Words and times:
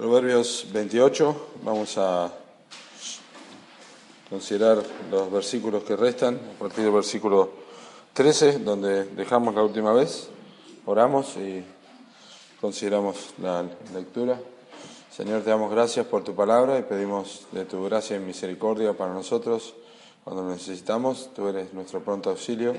Proverbios 0.00 0.66
28, 0.72 1.48
vamos 1.62 1.98
a 1.98 2.32
considerar 4.30 4.82
los 5.10 5.30
versículos 5.30 5.84
que 5.84 5.94
restan, 5.94 6.36
a 6.56 6.58
partir 6.58 6.84
del 6.84 6.92
versículo 6.94 7.50
13, 8.14 8.60
donde 8.60 9.04
dejamos 9.04 9.54
la 9.54 9.62
última 9.62 9.92
vez, 9.92 10.30
oramos 10.86 11.36
y 11.36 11.62
consideramos 12.62 13.34
la 13.42 13.66
lectura. 13.92 14.40
Señor, 15.14 15.42
te 15.42 15.50
damos 15.50 15.70
gracias 15.70 16.06
por 16.06 16.24
tu 16.24 16.34
palabra 16.34 16.78
y 16.78 16.82
pedimos 16.84 17.42
de 17.52 17.66
tu 17.66 17.84
gracia 17.84 18.16
y 18.16 18.20
misericordia 18.20 18.96
para 18.96 19.12
nosotros 19.12 19.74
cuando 20.24 20.48
necesitamos. 20.48 21.28
Tú 21.34 21.46
eres 21.46 21.74
nuestro 21.74 22.00
pronto 22.00 22.30
auxilio, 22.30 22.74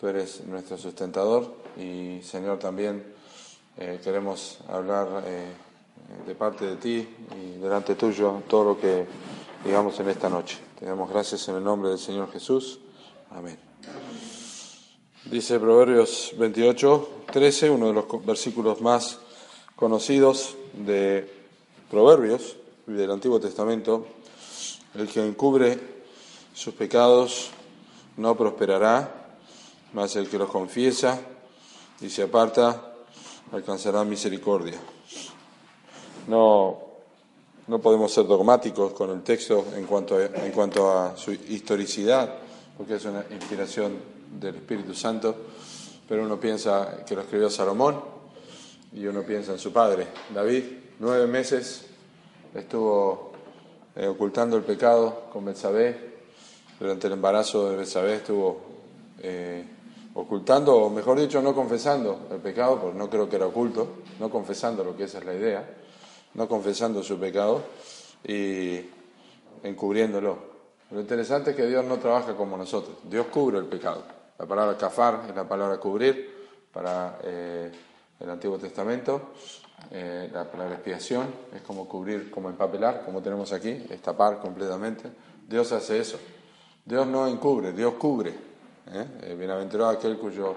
tú 0.00 0.08
eres 0.08 0.40
nuestro 0.46 0.76
sustentador 0.76 1.54
y 1.76 2.20
Señor 2.24 2.58
también 2.58 3.04
eh, 3.78 4.00
queremos 4.02 4.58
hablar. 4.68 5.22
Eh, 5.28 5.69
de 6.26 6.34
parte 6.34 6.66
de 6.66 6.76
ti 6.76 7.08
y 7.36 7.58
delante 7.58 7.94
tuyo 7.94 8.42
todo 8.48 8.64
lo 8.64 8.80
que 8.80 9.06
digamos 9.64 9.98
en 10.00 10.08
esta 10.08 10.28
noche. 10.28 10.58
Te 10.78 10.86
damos 10.86 11.10
gracias 11.10 11.48
en 11.48 11.56
el 11.56 11.64
nombre 11.64 11.90
del 11.90 11.98
Señor 11.98 12.30
Jesús. 12.32 12.80
Amén. 13.30 13.58
Dice 15.24 15.60
Proverbios 15.60 16.32
28, 16.38 17.24
13, 17.30 17.70
uno 17.70 17.88
de 17.88 17.92
los 17.92 18.26
versículos 18.26 18.80
más 18.80 19.18
conocidos 19.76 20.56
de 20.72 21.30
Proverbios 21.90 22.56
y 22.86 22.92
del 22.92 23.10
Antiguo 23.10 23.38
Testamento. 23.38 24.06
El 24.94 25.08
que 25.08 25.24
encubre 25.24 25.78
sus 26.54 26.74
pecados 26.74 27.50
no 28.16 28.36
prosperará, 28.36 29.36
mas 29.92 30.16
el 30.16 30.28
que 30.28 30.38
los 30.38 30.50
confiesa 30.50 31.20
y 32.00 32.08
se 32.08 32.22
aparta 32.22 32.94
alcanzará 33.52 34.04
misericordia. 34.04 34.80
No, 36.30 36.78
no 37.66 37.80
podemos 37.80 38.14
ser 38.14 38.24
dogmáticos 38.24 38.92
con 38.92 39.10
el 39.10 39.20
texto 39.24 39.64
en 39.74 39.84
cuanto, 39.84 40.14
a, 40.14 40.26
en 40.26 40.52
cuanto 40.52 40.88
a 40.88 41.16
su 41.16 41.32
historicidad, 41.32 42.32
porque 42.78 42.94
es 42.94 43.04
una 43.04 43.24
inspiración 43.32 43.96
del 44.38 44.54
Espíritu 44.54 44.94
Santo, 44.94 45.34
pero 46.08 46.22
uno 46.22 46.38
piensa 46.38 47.04
que 47.04 47.16
lo 47.16 47.22
escribió 47.22 47.50
Salomón 47.50 48.00
y 48.92 49.04
uno 49.06 49.22
piensa 49.22 49.50
en 49.50 49.58
su 49.58 49.72
padre, 49.72 50.06
David. 50.32 50.62
Nueve 51.00 51.26
meses 51.26 51.86
estuvo 52.54 53.32
eh, 53.96 54.06
ocultando 54.06 54.56
el 54.56 54.62
pecado 54.62 55.24
con 55.32 55.44
Betsabé. 55.44 56.10
Durante 56.78 57.08
el 57.08 57.14
embarazo 57.14 57.70
de 57.70 57.76
Betsabé 57.76 58.14
estuvo 58.14 58.60
eh, 59.18 59.64
ocultando, 60.14 60.76
o 60.76 60.90
mejor 60.90 61.18
dicho, 61.18 61.42
no 61.42 61.56
confesando 61.56 62.28
el 62.30 62.38
pecado, 62.38 62.80
porque 62.80 62.96
no 62.96 63.10
creo 63.10 63.28
que 63.28 63.34
era 63.34 63.46
oculto, 63.46 63.88
no 64.20 64.30
confesando 64.30 64.84
lo 64.84 64.96
que 64.96 65.04
esa 65.04 65.18
es 65.18 65.24
la 65.24 65.34
idea 65.34 65.80
no 66.34 66.48
confesando 66.48 67.02
su 67.02 67.18
pecado 67.18 67.62
y 68.24 68.80
encubriéndolo. 69.62 70.50
Lo 70.90 71.00
interesante 71.00 71.50
es 71.50 71.56
que 71.56 71.66
Dios 71.66 71.84
no 71.84 71.98
trabaja 71.98 72.34
como 72.34 72.56
nosotros, 72.56 72.96
Dios 73.04 73.26
cubre 73.26 73.58
el 73.58 73.66
pecado. 73.66 74.02
La 74.38 74.46
palabra 74.46 74.76
kafar 74.76 75.26
es 75.28 75.36
la 75.36 75.46
palabra 75.46 75.78
cubrir 75.78 76.48
para 76.72 77.18
eh, 77.22 77.70
el 78.18 78.30
Antiguo 78.30 78.58
Testamento. 78.58 79.32
Eh, 79.90 80.30
la 80.32 80.50
palabra 80.50 80.74
expiación 80.74 81.26
es 81.54 81.62
como 81.62 81.86
cubrir, 81.86 82.30
como 82.30 82.48
empapelar, 82.48 83.04
como 83.04 83.22
tenemos 83.22 83.52
aquí, 83.52 83.86
es 83.88 84.00
tapar 84.00 84.40
completamente. 84.40 85.10
Dios 85.48 85.70
hace 85.72 85.98
eso. 85.98 86.18
Dios 86.84 87.06
no 87.06 87.26
encubre, 87.28 87.72
Dios 87.72 87.94
cubre. 87.94 88.34
¿eh? 88.92 89.34
Bienaventurado 89.38 89.90
aquel 89.90 90.18
cuyo 90.18 90.54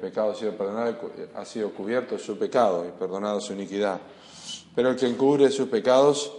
pecado 0.00 0.32
ha 0.32 0.34
sido 0.34 0.56
perdonado, 0.56 0.96
ha 1.36 1.44
sido 1.44 1.70
cubierto 1.70 2.18
su 2.18 2.36
pecado 2.36 2.84
y 2.86 2.90
perdonado 2.98 3.40
su 3.40 3.52
iniquidad 3.52 4.00
pero 4.74 4.90
el 4.90 4.96
que 4.96 5.06
encubre 5.06 5.50
sus 5.50 5.68
pecados 5.68 6.32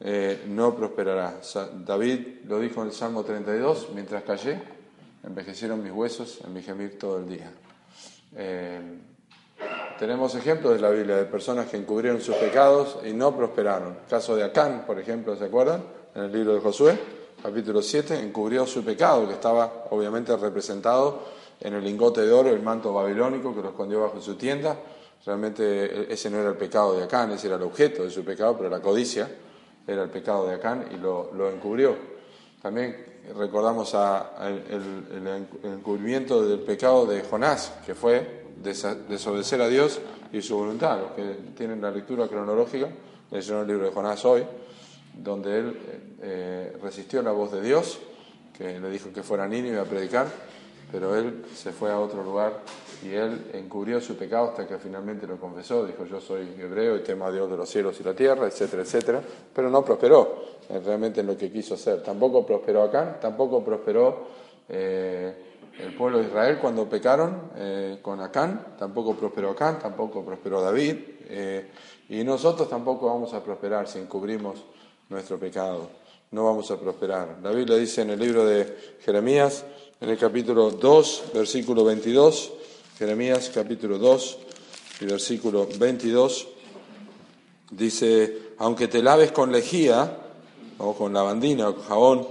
eh, 0.00 0.44
no 0.48 0.74
prosperará. 0.74 1.40
David 1.84 2.44
lo 2.46 2.60
dijo 2.60 2.82
en 2.82 2.88
el 2.88 2.92
Salmo 2.92 3.24
32, 3.24 3.88
mientras 3.94 4.22
callé, 4.24 4.60
envejecieron 5.24 5.82
mis 5.82 5.92
huesos 5.92 6.40
en 6.44 6.52
mi 6.52 6.62
gemir 6.62 6.98
todo 6.98 7.18
el 7.18 7.28
día. 7.28 7.50
Eh, 8.34 8.80
tenemos 9.98 10.34
ejemplos 10.34 10.74
de 10.74 10.80
la 10.80 10.90
Biblia 10.90 11.16
de 11.16 11.24
personas 11.24 11.66
que 11.66 11.78
encubrieron 11.78 12.20
sus 12.20 12.34
pecados 12.36 12.98
y 13.06 13.14
no 13.14 13.34
prosperaron. 13.34 13.98
Caso 14.08 14.36
de 14.36 14.44
Acán, 14.44 14.84
por 14.86 14.98
ejemplo, 14.98 15.34
¿se 15.36 15.44
acuerdan? 15.44 15.82
En 16.14 16.24
el 16.24 16.32
libro 16.32 16.54
de 16.54 16.60
Josué, 16.60 16.98
capítulo 17.42 17.80
7, 17.80 18.20
encubrió 18.20 18.66
su 18.66 18.84
pecado, 18.84 19.26
que 19.26 19.34
estaba 19.34 19.86
obviamente 19.90 20.36
representado 20.36 21.22
en 21.60 21.72
el 21.72 21.84
lingote 21.84 22.20
de 22.20 22.32
oro, 22.32 22.50
el 22.50 22.60
manto 22.60 22.92
babilónico 22.92 23.54
que 23.54 23.62
lo 23.62 23.68
escondió 23.70 24.02
bajo 24.02 24.20
su 24.20 24.34
tienda 24.34 24.76
Realmente 25.26 26.12
ese 26.12 26.30
no 26.30 26.38
era 26.38 26.50
el 26.50 26.56
pecado 26.56 26.96
de 26.96 27.02
Acán, 27.02 27.32
ese 27.32 27.48
era 27.48 27.56
el 27.56 27.62
objeto 27.62 28.04
de 28.04 28.10
su 28.10 28.24
pecado, 28.24 28.56
pero 28.56 28.70
la 28.70 28.80
codicia 28.80 29.28
era 29.84 30.04
el 30.04 30.08
pecado 30.08 30.46
de 30.46 30.54
Acán 30.54 30.86
y 30.94 30.98
lo, 30.98 31.50
encubrió. 31.50 31.96
También 32.62 32.96
recordamos 33.36 33.92
el, 33.92 35.46
encubrimiento 35.64 36.46
del 36.46 36.60
pecado 36.60 37.06
de 37.06 37.22
Jonás, 37.22 37.72
que 37.84 37.96
fue 37.96 38.44
desobedecer 38.62 39.60
a 39.60 39.66
Dios 39.66 40.00
y 40.32 40.40
su 40.42 40.56
voluntad. 40.56 41.00
Los 41.00 41.10
que 41.12 41.36
tienen 41.56 41.82
la 41.82 41.90
lectura 41.90 42.28
cronológica, 42.28 42.88
leyeron 43.32 43.62
el 43.62 43.66
libro 43.66 43.86
de 43.86 43.92
Jonás 43.92 44.24
hoy, 44.24 44.44
donde 45.12 45.58
él 45.58 45.78
eh, 46.22 46.78
resistió 46.80 47.20
la 47.22 47.32
voz 47.32 47.50
de 47.50 47.62
Dios, 47.62 47.98
que 48.56 48.78
le 48.78 48.90
dijo 48.90 49.12
que 49.12 49.24
fuera 49.24 49.48
niño 49.48 49.72
y 49.72 49.76
a 49.76 49.84
predicar, 49.84 50.28
pero 50.92 51.16
él 51.16 51.44
se 51.52 51.72
fue 51.72 51.90
a 51.90 51.98
otro 51.98 52.22
lugar 52.22 52.62
y 53.02 53.12
él 53.12 53.50
encubrió 53.52 54.00
su 54.00 54.16
pecado 54.16 54.48
hasta 54.50 54.66
que 54.66 54.78
finalmente 54.78 55.26
lo 55.26 55.38
confesó, 55.38 55.84
dijo 55.84 56.04
yo 56.06 56.20
soy 56.20 56.48
hebreo 56.58 56.96
y 56.96 57.00
temo 57.00 57.26
a 57.26 57.32
Dios 57.32 57.50
de 57.50 57.56
los 57.56 57.68
cielos 57.68 57.98
y 58.00 58.04
la 58.04 58.14
tierra, 58.14 58.46
etcétera, 58.46 58.82
etcétera, 58.82 59.22
pero 59.54 59.70
no 59.70 59.84
prosperó 59.84 60.44
realmente 60.84 61.20
en 61.20 61.26
lo 61.26 61.36
que 61.36 61.50
quiso 61.50 61.74
hacer. 61.74 62.02
Tampoco 62.02 62.44
prosperó 62.44 62.82
Acán, 62.82 63.18
tampoco 63.20 63.64
prosperó 63.64 64.26
eh, 64.68 65.34
el 65.78 65.94
pueblo 65.94 66.18
de 66.18 66.24
Israel 66.24 66.58
cuando 66.60 66.88
pecaron 66.88 67.50
eh, 67.56 67.98
con 68.00 68.20
Acán, 68.20 68.76
tampoco 68.78 69.14
prosperó 69.14 69.50
Acán, 69.50 69.78
tampoco 69.78 70.24
prosperó 70.24 70.62
David, 70.62 70.96
eh, 71.28 71.70
y 72.08 72.24
nosotros 72.24 72.68
tampoco 72.68 73.06
vamos 73.06 73.34
a 73.34 73.42
prosperar 73.42 73.86
si 73.88 73.98
encubrimos 73.98 74.64
nuestro 75.08 75.38
pecado, 75.38 75.90
no 76.30 76.44
vamos 76.44 76.70
a 76.70 76.80
prosperar. 76.80 77.38
La 77.42 77.50
Biblia 77.50 77.76
dice 77.76 78.02
en 78.02 78.10
el 78.10 78.18
libro 78.18 78.44
de 78.44 78.96
Jeremías, 79.04 79.64
en 80.00 80.08
el 80.08 80.18
capítulo 80.18 80.70
2, 80.70 81.24
versículo 81.34 81.84
22, 81.84 82.52
Jeremías 82.98 83.50
capítulo 83.52 83.98
2 83.98 84.38
y 85.02 85.04
versículo 85.04 85.68
22, 85.78 86.48
dice, 87.70 88.54
aunque 88.56 88.88
te 88.88 89.02
laves 89.02 89.32
con 89.32 89.52
lejía, 89.52 90.16
o 90.78 90.94
con 90.94 91.12
lavandina 91.12 91.68
o 91.68 91.74
jabón, 91.74 92.26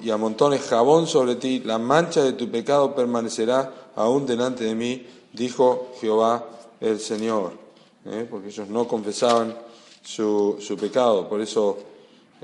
y 0.00 0.10
amontones 0.10 0.62
jabón 0.62 1.08
sobre 1.08 1.34
ti, 1.34 1.62
la 1.64 1.78
mancha 1.78 2.22
de 2.22 2.34
tu 2.34 2.48
pecado 2.48 2.94
permanecerá 2.94 3.90
aún 3.96 4.24
delante 4.24 4.62
de 4.62 4.76
mí, 4.76 5.04
dijo 5.32 5.90
Jehová 6.00 6.46
el 6.80 7.00
Señor. 7.00 7.54
¿eh? 8.06 8.24
Porque 8.30 8.50
ellos 8.50 8.68
no 8.68 8.86
confesaban 8.86 9.56
su, 10.04 10.58
su 10.60 10.76
pecado, 10.76 11.28
por 11.28 11.40
eso 11.40 11.76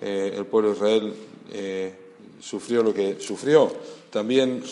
eh, 0.00 0.34
el 0.37 0.46
pueblo 0.46 0.70
de 0.70 0.75
Israel 0.75 1.14
eh, 1.52 1.94
sufrió 2.40 2.82
lo 2.82 2.93
que 2.93 3.20
sufrió. 3.20 3.70
También 4.11 4.64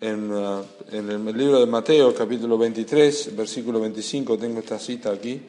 en, 0.00 0.30
uh, 0.30 0.62
en, 0.90 1.10
el 1.10 1.36
libro 1.36 1.60
de 1.60 1.66
Mateo, 1.66 2.14
capítulo 2.14 2.58
23, 2.58 3.34
versículo 3.34 3.80
25, 3.80 4.36
tengo 4.36 4.60
esta 4.60 4.78
cita 4.78 5.10
aquí, 5.10 5.40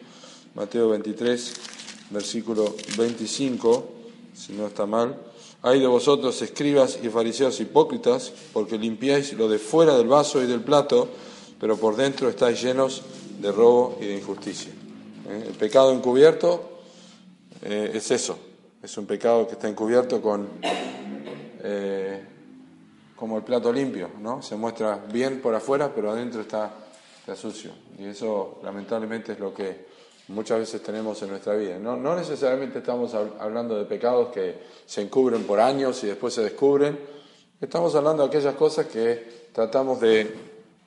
Mateo 0.56 0.90
23, 0.90 1.54
versículo 2.12 2.76
25, 2.98 3.90
si 4.34 4.54
no 4.54 4.68
está 4.68 4.86
mal. 4.86 5.18
Hay 5.64 5.80
de 5.80 5.88
vosotros, 5.88 6.42
escribas 6.42 7.00
y 7.04 7.10
fariseos 7.10 7.60
hipócritas, 7.60 8.32
porque 8.54 8.78
limpiáis 8.78 9.34
lo 9.34 9.50
de 9.50 9.60
fuera 9.60 9.98
del 9.98 10.08
vaso 10.08 10.42
y 10.42 10.48
del 10.48 10.62
plato, 10.62 11.10
pero 11.60 11.76
por 11.78 11.96
dentro 11.96 12.30
estáis 12.30 12.62
llenos 12.62 13.02
de 13.42 13.52
robo 13.52 13.98
y 14.00 14.06
de 14.06 14.18
injusticia. 14.18 14.72
¿Eh? 15.28 15.46
El 15.48 15.56
pecado 15.56 15.92
encubierto 15.92 16.80
eh, 17.64 17.92
es 17.94 18.12
eso, 18.12 18.38
es 18.82 18.98
un 18.98 19.06
pecado 19.06 19.46
que 19.48 19.54
está 19.54 19.68
encubierto 19.68 20.22
con... 20.22 20.48
Eh, 21.64 22.07
como 23.18 23.38
el 23.38 23.44
plato 23.44 23.74
limpio, 23.74 24.12
¿no? 24.20 24.42
Se 24.42 24.56
muestra 24.56 25.04
bien 25.12 25.42
por 25.42 25.54
afuera, 25.54 25.92
pero 25.94 26.12
adentro 26.12 26.42
está 26.42 26.72
se 27.28 27.34
asocio. 27.34 27.72
Y 28.00 28.06
eso 28.06 28.60
lamentablemente 28.64 29.34
es 29.34 29.40
lo 29.40 29.54
que 29.54 29.86
muchas 30.30 30.60
veces 30.60 30.82
tenemos 30.82 31.22
en 31.24 31.30
nuestra 31.32 31.56
vida. 31.56 31.78
No, 31.78 31.98
no 31.98 32.16
necesariamente 32.16 32.80
estamos 32.80 33.14
hablando 33.14 33.78
de 33.78 33.84
pecados 33.84 34.30
que 34.30 34.62
se 34.86 35.02
encubren 35.02 35.44
por 35.44 35.60
años 35.60 36.02
y 36.06 36.08
después 36.08 36.34
se 36.34 36.44
descubren. 36.44 36.98
Estamos 37.60 37.94
hablando 37.96 38.24
de 38.24 38.30
aquellas 38.30 38.56
cosas 38.56 38.86
que 38.86 39.50
tratamos 39.52 40.00
de, 40.00 40.34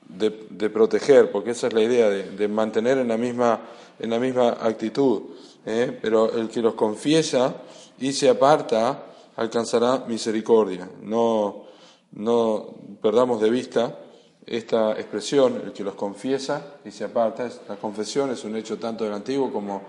de, 0.09 0.69
proteger, 0.71 1.31
porque 1.31 1.51
esa 1.51 1.67
es 1.67 1.73
la 1.73 1.81
idea, 1.81 2.09
de, 2.09 2.47
mantener 2.47 2.97
en 2.97 3.09
la 3.09 3.17
misma, 3.17 3.59
en 3.99 4.09
la 4.09 4.17
misma 4.17 4.57
actitud. 4.61 5.21
¿eh? 5.63 5.95
Pero 6.01 6.31
el 6.31 6.49
que 6.49 6.61
los 6.61 6.73
confiesa 6.73 7.53
y 7.99 8.13
se 8.13 8.29
aparta 8.29 9.03
alcanzará 9.35 10.05
misericordia. 10.07 10.89
No, 11.03 11.65
no 12.13 12.75
perdamos 13.01 13.41
de 13.41 13.49
vista 13.49 13.97
esta 14.45 14.93
expresión, 14.93 15.61
el 15.63 15.71
que 15.71 15.83
los 15.83 15.95
confiesa 15.95 16.75
y 16.83 16.91
se 16.91 17.05
aparta, 17.05 17.49
la 17.67 17.75
confesión 17.75 18.31
es 18.31 18.43
un 18.43 18.55
hecho 18.55 18.77
tanto 18.77 19.03
del 19.03 19.13
Antiguo 19.13 19.51
como, 19.51 19.83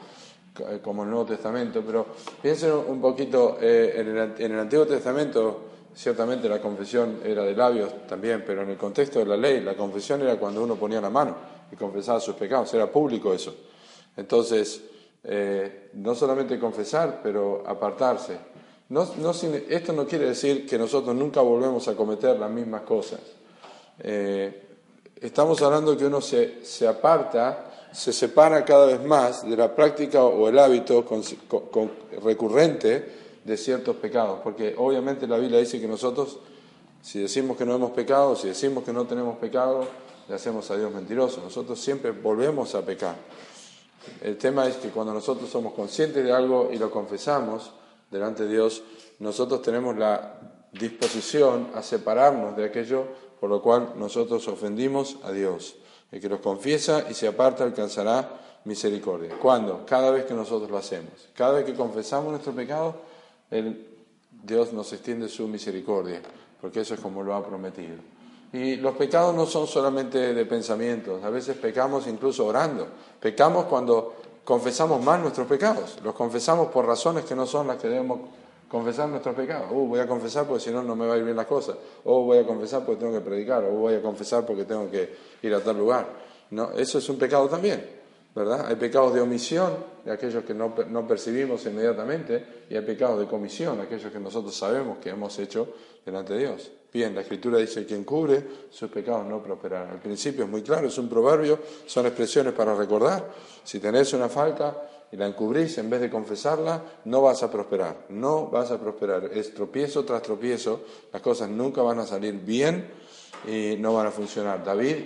como 0.82 1.04
el 1.04 1.10
Nuevo 1.10 1.26
Testamento, 1.26 1.82
pero 1.84 2.06
piensen 2.40 2.72
un 2.72 3.00
poquito, 3.00 3.58
eh, 3.60 3.94
en, 3.96 4.08
el, 4.08 4.34
en, 4.38 4.52
el, 4.52 4.58
Antiguo 4.60 4.86
Testamento 4.86 5.62
ciertamente 5.94 6.48
la 6.48 6.60
confesión 6.60 7.20
era 7.24 7.42
de 7.42 7.54
labios 7.54 8.06
también, 8.06 8.44
pero 8.46 8.62
en 8.62 8.70
el 8.70 8.76
contexto 8.76 9.18
de 9.18 9.26
la 9.26 9.36
ley, 9.36 9.60
la 9.60 9.74
confesión 9.74 10.20
era 10.22 10.36
cuando 10.36 10.62
uno 10.62 10.76
ponía 10.76 11.00
la 11.00 11.10
mano 11.10 11.36
y 11.70 11.76
confesaba 11.76 12.20
sus 12.20 12.34
pecados, 12.34 12.72
era 12.74 12.90
público 12.90 13.32
eso. 13.32 13.54
Entonces, 14.16 14.82
eh, 15.24 15.90
no 15.94 16.14
solamente 16.14 16.58
confesar, 16.58 17.20
pero 17.22 17.62
apartarse. 17.66 18.51
No, 18.92 19.08
no, 19.16 19.30
esto 19.30 19.94
no 19.94 20.06
quiere 20.06 20.26
decir 20.26 20.66
que 20.66 20.76
nosotros 20.76 21.16
nunca 21.16 21.40
volvemos 21.40 21.88
a 21.88 21.96
cometer 21.96 22.38
las 22.38 22.50
mismas 22.50 22.82
cosas. 22.82 23.20
Eh, 23.98 24.66
estamos 25.18 25.62
hablando 25.62 25.96
que 25.96 26.04
uno 26.04 26.20
se, 26.20 26.62
se, 26.62 26.86
aparta, 26.86 27.88
se 27.90 28.12
separa 28.12 28.62
cada 28.66 28.84
vez 28.84 29.02
más 29.02 29.48
de 29.48 29.56
la 29.56 29.74
práctica 29.74 30.22
o 30.22 30.46
el 30.46 30.58
hábito 30.58 31.06
recurrente 32.22 33.12
de 33.42 33.56
ciertos 33.56 33.96
pecados, 33.96 34.40
porque 34.44 34.74
obviamente 34.76 35.26
la 35.26 35.38
Biblia 35.38 35.58
dice 35.58 35.80
que 35.80 35.88
nosotros, 35.88 36.40
si 37.00 37.20
decimos 37.20 37.56
que 37.56 37.64
no 37.64 37.74
hemos 37.74 37.92
pecado, 37.92 38.36
si 38.36 38.48
decimos 38.48 38.84
que 38.84 38.92
no 38.92 39.06
tenemos 39.06 39.38
pecado, 39.38 39.86
le 40.28 40.34
hacemos 40.34 40.70
a 40.70 40.76
Dios 40.76 40.92
mentiroso. 40.92 41.40
Nosotros 41.42 41.80
siempre 41.80 42.10
volvemos 42.10 42.74
a 42.74 42.82
pecar. 42.82 43.16
El 44.20 44.36
tema 44.36 44.66
es 44.68 44.76
que 44.76 44.90
cuando 44.90 45.14
nosotros 45.14 45.48
somos 45.48 45.72
conscientes 45.72 46.22
de 46.22 46.30
algo 46.30 46.68
y 46.70 46.76
lo 46.76 46.90
confesamos 46.90 47.70
delante 48.12 48.44
de 48.44 48.50
Dios, 48.50 48.82
nosotros 49.18 49.62
tenemos 49.62 49.96
la 49.96 50.38
disposición 50.72 51.70
a 51.74 51.82
separarnos 51.82 52.56
de 52.56 52.66
aquello 52.66 53.06
por 53.42 53.50
lo 53.50 53.60
cual 53.60 53.94
nosotros 53.96 54.46
ofendimos 54.46 55.16
a 55.24 55.32
Dios. 55.32 55.74
El 56.12 56.20
que 56.20 56.28
los 56.28 56.38
confiesa 56.38 57.06
y 57.10 57.14
se 57.14 57.26
aparta 57.26 57.64
alcanzará 57.64 58.60
misericordia. 58.66 59.36
¿Cuándo? 59.36 59.84
Cada 59.84 60.12
vez 60.12 60.26
que 60.26 60.34
nosotros 60.34 60.70
lo 60.70 60.78
hacemos. 60.78 61.10
Cada 61.34 61.54
vez 61.54 61.64
que 61.64 61.74
confesamos 61.74 62.30
nuestro 62.30 62.52
pecado, 62.52 62.94
Dios 64.30 64.72
nos 64.72 64.92
extiende 64.92 65.28
su 65.28 65.48
misericordia, 65.48 66.22
porque 66.60 66.82
eso 66.82 66.94
es 66.94 67.00
como 67.00 67.24
lo 67.24 67.34
ha 67.34 67.44
prometido. 67.44 67.96
Y 68.52 68.76
los 68.76 68.94
pecados 68.94 69.34
no 69.34 69.46
son 69.46 69.66
solamente 69.66 70.34
de 70.34 70.46
pensamientos, 70.46 71.24
a 71.24 71.30
veces 71.30 71.56
pecamos 71.56 72.06
incluso 72.06 72.46
orando. 72.46 72.86
Pecamos 73.18 73.64
cuando 73.64 74.01
confesamos 74.44 75.02
mal 75.02 75.20
nuestros 75.22 75.46
pecados, 75.46 75.98
los 76.02 76.14
confesamos 76.14 76.68
por 76.68 76.86
razones 76.86 77.24
que 77.24 77.34
no 77.34 77.46
son 77.46 77.68
las 77.68 77.76
que 77.76 77.88
debemos 77.88 78.20
confesar 78.72 79.06
nuestros 79.06 79.34
pecados. 79.34 79.70
Uh, 79.70 79.86
voy 79.86 80.00
a 80.00 80.06
confesar 80.06 80.46
porque 80.46 80.64
si 80.64 80.70
no, 80.70 80.82
no 80.82 80.96
me 80.96 81.06
va 81.06 81.14
a 81.14 81.18
ir 81.18 81.24
bien 81.24 81.36
las 81.36 81.44
cosas. 81.44 81.76
O 82.04 82.22
voy 82.24 82.38
a 82.38 82.46
confesar 82.46 82.86
porque 82.86 83.00
tengo 83.00 83.12
que 83.12 83.20
predicar. 83.20 83.62
O 83.64 83.72
voy 83.72 83.94
a 83.94 84.00
confesar 84.00 84.46
porque 84.46 84.64
tengo 84.64 84.90
que 84.90 85.14
ir 85.42 85.54
a 85.54 85.60
tal 85.60 85.76
lugar. 85.76 86.08
No, 86.50 86.72
eso 86.72 86.96
es 86.96 87.08
un 87.10 87.18
pecado 87.18 87.48
también, 87.48 87.86
¿verdad? 88.34 88.66
Hay 88.66 88.76
pecados 88.76 89.12
de 89.12 89.20
omisión, 89.20 89.74
de 90.04 90.12
aquellos 90.12 90.42
que 90.44 90.54
no, 90.54 90.74
no 90.88 91.06
percibimos 91.06 91.66
inmediatamente, 91.66 92.64
y 92.70 92.74
hay 92.74 92.82
pecados 92.82 93.20
de 93.20 93.26
comisión, 93.26 93.78
aquellos 93.80 94.10
que 94.10 94.18
nosotros 94.18 94.54
sabemos 94.54 94.98
que 94.98 95.10
hemos 95.10 95.38
hecho 95.38 95.68
delante 96.04 96.32
de 96.32 96.38
Dios. 96.40 96.72
Bien, 96.92 97.14
la 97.14 97.22
Escritura 97.22 97.58
dice, 97.58 97.86
quien 97.86 98.04
cubre 98.04 98.44
sus 98.70 98.90
pecados 98.90 99.26
no 99.26 99.42
prosperará. 99.42 99.90
Al 99.90 100.00
principio 100.00 100.44
es 100.44 100.50
muy 100.50 100.62
claro, 100.62 100.88
es 100.88 100.98
un 100.98 101.08
proverbio, 101.08 101.58
son 101.86 102.06
expresiones 102.06 102.52
para 102.52 102.74
recordar. 102.74 103.30
Si 103.64 103.78
tenés 103.78 104.12
una 104.12 104.28
falta, 104.28 104.88
y 105.12 105.16
la 105.16 105.26
encubrís 105.26 105.76
en 105.76 105.90
vez 105.90 106.00
de 106.00 106.10
confesarla, 106.10 106.82
no 107.04 107.20
vas 107.20 107.42
a 107.42 107.50
prosperar, 107.50 108.06
no 108.08 108.46
vas 108.46 108.70
a 108.70 108.80
prosperar. 108.80 109.24
Es 109.32 109.52
tropiezo 109.52 110.04
tras 110.04 110.22
tropiezo, 110.22 110.80
las 111.12 111.20
cosas 111.20 111.50
nunca 111.50 111.82
van 111.82 111.98
a 111.98 112.06
salir 112.06 112.34
bien 112.34 112.90
y 113.46 113.76
no 113.78 113.92
van 113.92 114.06
a 114.06 114.10
funcionar. 114.10 114.64
David, 114.64 114.96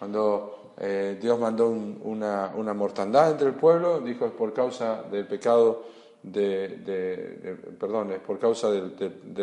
cuando 0.00 0.72
eh, 0.80 1.16
Dios 1.20 1.38
mandó 1.38 1.68
una, 1.68 2.74
mortandad 2.74 3.30
entre 3.30 3.48
el 3.48 3.54
pueblo, 3.54 4.00
dijo 4.00 4.26
es 4.26 4.32
por 4.32 4.52
causa 4.52 5.04
del 5.04 5.28
pecado 5.28 5.84
de, 6.22 7.56
perdón, 7.78 8.12
es 8.12 8.20
por 8.20 8.38
causa 8.38 8.70
del, 8.70 8.92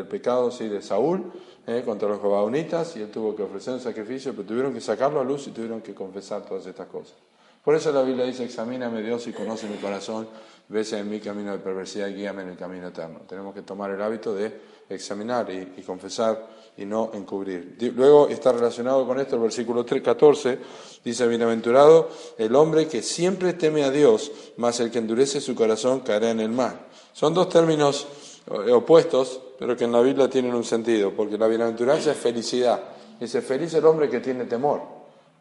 pecado 0.07 0.49
sí, 0.51 0.67
de 0.67 0.81
Saúl 0.81 1.31
eh, 1.67 1.83
contra 1.85 2.07
los 2.07 2.21
gabaonitas 2.21 2.95
y 2.95 3.01
él 3.01 3.11
tuvo 3.11 3.35
que 3.35 3.43
ofrecer 3.43 3.73
un 3.73 3.79
sacrificio, 3.79 4.33
pero 4.33 4.47
tuvieron 4.47 4.73
que 4.73 4.81
sacarlo 4.81 5.19
a 5.19 5.23
luz 5.23 5.47
y 5.47 5.51
tuvieron 5.51 5.81
que 5.81 5.93
confesar 5.93 6.45
todas 6.45 6.65
estas 6.65 6.87
cosas. 6.87 7.15
Por 7.63 7.75
eso 7.75 7.91
la 7.91 8.01
Biblia 8.01 8.25
dice, 8.25 8.45
examíname 8.45 9.01
Dios 9.01 9.27
y 9.27 9.33
conoce 9.33 9.67
mi 9.67 9.77
corazón, 9.77 10.27
vese 10.69 10.99
en 10.99 11.09
mi 11.09 11.19
camino 11.19 11.51
de 11.51 11.57
perversidad 11.57 12.07
y 12.07 12.13
guíame 12.13 12.43
en 12.43 12.49
el 12.49 12.57
camino 12.57 12.87
eterno. 12.87 13.21
Tenemos 13.27 13.53
que 13.53 13.63
tomar 13.63 13.89
el 13.91 14.01
hábito 14.01 14.33
de 14.33 14.69
examinar 14.87 15.49
y, 15.51 15.81
confesar 15.81 16.47
y 16.77 16.85
no 16.85 17.11
encubrir. 17.13 17.75
Luego 17.95 18.29
está 18.29 18.51
relacionado 18.51 19.05
con 19.05 19.19
esto 19.19 19.35
el 19.35 19.41
versículo 19.41 19.83
3, 19.83 20.01
14, 20.01 20.59
dice, 21.03 21.27
bienaventurado 21.27 22.09
el 22.37 22.55
hombre 22.55 22.87
que 22.87 23.01
siempre 23.01 23.53
teme 23.53 23.83
a 23.83 23.91
Dios, 23.91 24.31
mas 24.57 24.79
el 24.79 24.91
que 24.91 24.99
endurece 24.99 25.41
su 25.41 25.55
corazón 25.55 26.01
caerá 26.01 26.29
en 26.29 26.39
el 26.39 26.49
mal. 26.49 26.79
Son 27.13 27.33
dos 27.33 27.49
términos 27.49 28.07
eh, 28.47 28.71
opuestos, 28.71 29.41
pero 29.57 29.75
que 29.75 29.85
en 29.85 29.91
la 29.91 30.01
Biblia 30.01 30.29
tienen 30.29 30.53
un 30.53 30.63
sentido, 30.63 31.11
porque 31.15 31.37
la 31.37 31.47
bienaventuranza 31.47 32.11
es 32.11 32.17
felicidad. 32.17 32.81
Dice, 33.19 33.41
feliz 33.41 33.73
el 33.73 33.85
hombre 33.85 34.09
que 34.09 34.19
tiene 34.19 34.45
temor. 34.45 34.98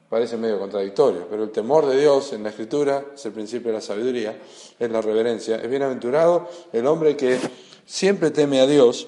Parece 0.09 0.39
medio 0.39 0.59
contradictorio, 0.59 1.27
pero 1.29 1.45
el 1.45 1.51
temor 1.51 1.85
de 1.85 2.01
Dios 2.01 2.33
en 2.33 2.43
la 2.43 2.49
Escritura 2.49 3.05
es 3.15 3.27
el 3.27 3.33
principio 3.33 3.69
de 3.69 3.75
la 3.75 3.83
sabiduría, 3.83 4.41
es 4.79 4.91
la 4.91 5.03
reverencia. 5.03 5.57
Es 5.57 5.69
bienaventurado 5.69 6.49
el 6.73 6.87
hombre 6.87 7.15
que 7.15 7.39
siempre 7.85 8.31
teme 8.31 8.61
a 8.61 8.67
Dios, 8.67 9.07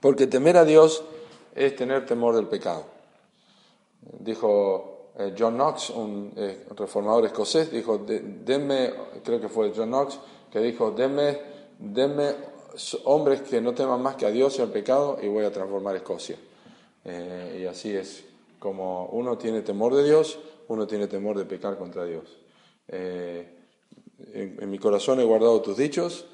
porque 0.00 0.26
temer 0.26 0.58
a 0.58 0.66
Dios 0.66 1.04
es 1.54 1.74
tener 1.74 2.04
temor 2.04 2.36
del 2.36 2.48
pecado. 2.48 2.84
Dijo 4.18 5.12
eh, 5.18 5.34
John 5.38 5.54
Knox, 5.54 5.88
un 5.88 6.34
eh, 6.36 6.66
reformador 6.76 7.24
escocés, 7.24 7.70
dijo, 7.70 7.96
denme, 7.96 8.92
creo 9.24 9.40
que 9.40 9.48
fue 9.48 9.72
John 9.74 9.88
Knox, 9.88 10.18
que 10.52 10.58
dijo, 10.58 10.90
denme, 10.90 11.40
denme 11.78 12.34
hombres 13.04 13.40
que 13.40 13.58
no 13.62 13.72
teman 13.72 14.02
más 14.02 14.16
que 14.16 14.26
a 14.26 14.30
Dios 14.30 14.58
y 14.58 14.62
al 14.62 14.70
pecado 14.70 15.16
y 15.22 15.28
voy 15.28 15.46
a 15.46 15.50
transformar 15.50 15.96
Escocia. 15.96 16.36
Eh, 17.06 17.60
y 17.62 17.66
así 17.66 17.94
es 17.94 18.33
como 18.64 19.08
uno 19.08 19.36
tiene 19.36 19.60
temor 19.60 19.94
de 19.94 20.02
Dios, 20.02 20.38
uno 20.68 20.86
tiene 20.86 21.06
temor 21.06 21.36
de 21.36 21.44
pecar 21.44 21.76
contra 21.76 22.06
Dios. 22.06 22.24
Eh, 22.88 23.46
en, 24.32 24.70
mi 24.70 24.78
corazón 24.78 25.20
he 25.20 25.22
guardado 25.22 25.60
tus 25.60 25.76
dichos 25.76 26.24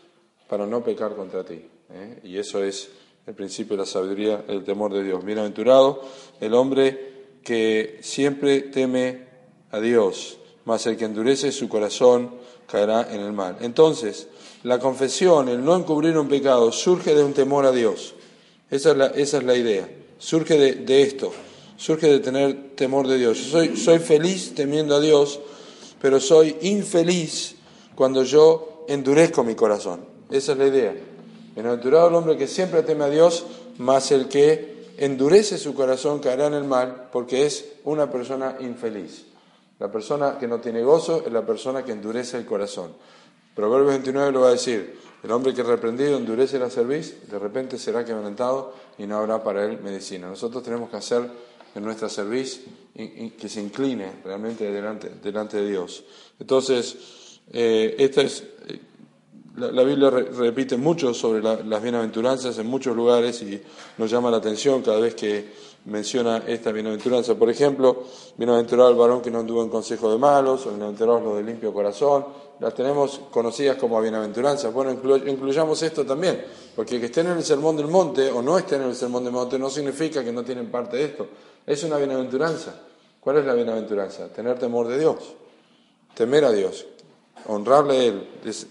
para 0.48 0.64
no 0.64 0.84
pecar 0.84 1.16
contra 1.16 1.42
ti. 1.42 1.66
¿eh? 1.92 2.20
Y 2.22 2.38
eso 2.38 2.62
es 2.62 2.88
el 3.26 3.34
principio 3.34 3.76
de 3.76 3.82
la 3.82 3.86
sabiduría, 3.86 4.44
el 4.46 4.62
temor 4.62 4.92
de 4.92 5.02
Dios. 5.02 5.24
Bienaventurado 5.24 6.02
el 6.38 6.54
hombre 6.54 7.40
que 7.42 7.98
siempre 8.00 8.60
teme 8.60 9.26
a 9.72 9.80
Dios, 9.80 10.38
mas 10.66 10.86
el 10.86 10.96
que 10.96 11.06
endurece 11.06 11.50
su 11.50 11.68
corazón 11.68 12.30
caerá 12.68 13.12
en 13.12 13.22
el 13.22 13.32
mal. 13.32 13.56
Entonces, 13.60 14.28
la 14.62 14.78
confesión, 14.78 15.48
el 15.48 15.64
no 15.64 15.74
encubrir 15.74 16.16
un 16.16 16.28
pecado, 16.28 16.70
surge 16.70 17.12
de 17.12 17.24
un 17.24 17.34
temor 17.34 17.66
a 17.66 17.72
Dios. 17.72 18.14
Esa 18.70 18.92
es 19.16 19.42
la, 19.42 19.56
idea. 19.56 19.90
Surge 20.20 20.56
de 20.56 21.02
esto 21.02 21.32
surge 21.80 22.08
de 22.08 22.20
tener 22.20 22.76
temor 22.76 23.08
de 23.08 23.16
Dios. 23.16 23.38
soy, 23.38 23.74
soy 23.74 23.98
feliz 24.00 24.54
temiendo 24.54 24.94
a 24.94 25.00
Dios, 25.00 25.40
pero 26.00 26.20
soy 26.20 26.54
infeliz 26.60 27.56
cuando 27.94 28.22
yo 28.22 28.84
endurezco 28.86 29.42
mi 29.42 29.54
corazón. 29.54 30.04
Esa 30.30 30.52
es 30.52 30.58
la 30.58 30.66
idea. 30.66 30.94
Bienaventurado 31.54 32.08
el 32.08 32.14
hombre 32.14 32.36
que 32.36 32.46
siempre 32.46 32.82
teme 32.82 33.04
a 33.04 33.08
Dios, 33.08 33.46
más 33.78 34.12
el 34.12 34.28
que 34.28 34.90
endurece 34.98 35.56
su 35.56 35.74
corazón 35.74 36.18
caerá 36.18 36.48
en 36.48 36.54
el 36.54 36.64
mal, 36.64 37.08
porque 37.10 37.46
es 37.46 37.64
una 37.84 38.10
persona 38.10 38.56
infeliz. 38.60 39.24
La 39.78 39.90
persona 39.90 40.36
que 40.38 40.46
no 40.46 40.60
tiene 40.60 40.82
gozo 40.82 41.24
es 41.24 41.32
la 41.32 41.46
persona 41.46 41.82
que 41.82 41.92
endurece 41.92 42.36
el 42.36 42.44
corazón. 42.44 42.92
Proverbios 43.54 43.92
29 43.92 44.32
lo 44.32 44.40
va 44.42 44.48
a 44.48 44.52
decir, 44.52 44.98
el 45.22 45.30
hombre 45.32 45.54
que 45.54 45.62
reprendido 45.62 46.18
endurece 46.18 46.58
la 46.58 46.68
cerviz, 46.68 47.26
de 47.30 47.38
repente 47.38 47.78
será 47.78 48.04
quebrantado 48.04 48.74
y 48.98 49.06
no 49.06 49.16
habrá 49.16 49.42
para 49.42 49.64
él 49.64 49.80
medicina. 49.82 50.28
Nosotros 50.28 50.62
tenemos 50.62 50.90
que 50.90 50.96
hacer 50.96 51.49
en 51.74 51.84
nuestra 51.84 52.08
servicio 52.08 52.62
que 52.94 53.48
se 53.48 53.60
incline 53.60 54.12
realmente 54.24 54.70
delante, 54.70 55.10
delante 55.22 55.58
de 55.58 55.70
Dios. 55.70 56.04
Entonces, 56.38 57.40
eh, 57.52 57.94
esta 57.98 58.22
es, 58.22 58.44
eh, 58.68 58.80
la, 59.56 59.82
Biblia 59.82 60.10
repite 60.10 60.76
mucho 60.76 61.14
sobre 61.14 61.42
las 61.42 61.82
bienaventuranzas 61.82 62.58
en 62.58 62.66
muchos 62.66 62.94
lugares 62.96 63.42
y 63.42 63.60
nos 63.98 64.10
llama 64.10 64.30
la 64.30 64.38
atención 64.38 64.82
cada 64.82 65.00
vez 65.00 65.14
que 65.14 65.69
menciona 65.86 66.44
esta 66.46 66.72
bienaventuranza. 66.72 67.34
Por 67.34 67.50
ejemplo, 67.50 68.04
bienaventurado 68.36 68.90
el 68.90 68.96
varón 68.96 69.22
que 69.22 69.30
no 69.30 69.40
anduvo 69.40 69.62
en 69.62 69.68
consejo 69.68 70.10
de 70.10 70.18
malos, 70.18 70.66
o 70.66 70.70
bienaventurados 70.70 71.22
los 71.22 71.36
de 71.36 71.42
limpio 71.42 71.72
corazón. 71.72 72.26
Las 72.60 72.74
tenemos 72.74 73.20
conocidas 73.30 73.76
como 73.76 74.00
bienaventuranzas. 74.00 74.72
Bueno, 74.72 74.92
incluyamos 74.92 75.82
esto 75.82 76.04
también, 76.04 76.44
porque 76.76 77.00
que 77.00 77.06
estén 77.06 77.26
en 77.28 77.38
el 77.38 77.44
sermón 77.44 77.76
del 77.76 77.86
monte 77.86 78.30
o 78.30 78.42
no 78.42 78.58
estén 78.58 78.82
en 78.82 78.88
el 78.88 78.94
sermón 78.94 79.24
del 79.24 79.32
monte 79.32 79.58
no 79.58 79.70
significa 79.70 80.22
que 80.22 80.32
no 80.32 80.42
tienen 80.42 80.70
parte 80.70 80.98
de 80.98 81.04
esto. 81.04 81.26
Es 81.66 81.82
una 81.84 81.96
bienaventuranza. 81.96 82.74
¿Cuál 83.20 83.38
es 83.38 83.46
la 83.46 83.54
bienaventuranza? 83.54 84.28
Tener 84.28 84.58
temor 84.58 84.88
de 84.88 84.98
Dios, 84.98 85.16
temer 86.14 86.44
a 86.44 86.52
Dios, 86.52 86.86
honrarle 87.46 87.98
a 87.98 88.04
Él, 88.04 88.28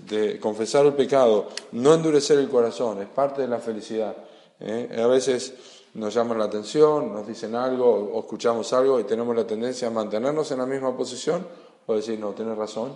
de, 0.08 0.39
confesar 0.39 0.86
el 0.86 0.94
pecado, 0.94 1.50
no 1.74 1.94
endurecer 1.94 2.39
el 2.39 2.50
corazón, 2.50 3.01
es 3.01 3.08
parte 3.08 3.44
de 3.44 3.48
la 3.48 3.60
felicidad. 3.60 4.16
¿eh? 4.60 5.00
A 5.01 5.08
veces 5.08 5.54
nos 5.96 6.13
llaman 6.13 6.38
la 6.38 6.46
atención, 6.46 7.13
nos 7.13 7.27
dicen 7.27 7.55
algo 7.55 8.12
o 8.13 8.19
escuchamos 8.19 8.72
algo 8.74 9.00
y 9.00 9.03
tenemos 9.03 9.36
la 9.36 9.46
tendencia 9.46 9.88
a 9.88 9.91
mantenernos 9.91 10.51
en 10.51 10.60
la 10.60 10.65
misma 10.65 10.96
posición 10.96 11.46
o 11.86 11.96
decir, 11.96 12.19
no, 12.19 12.31
tienes 12.31 12.58
razón, 12.58 12.93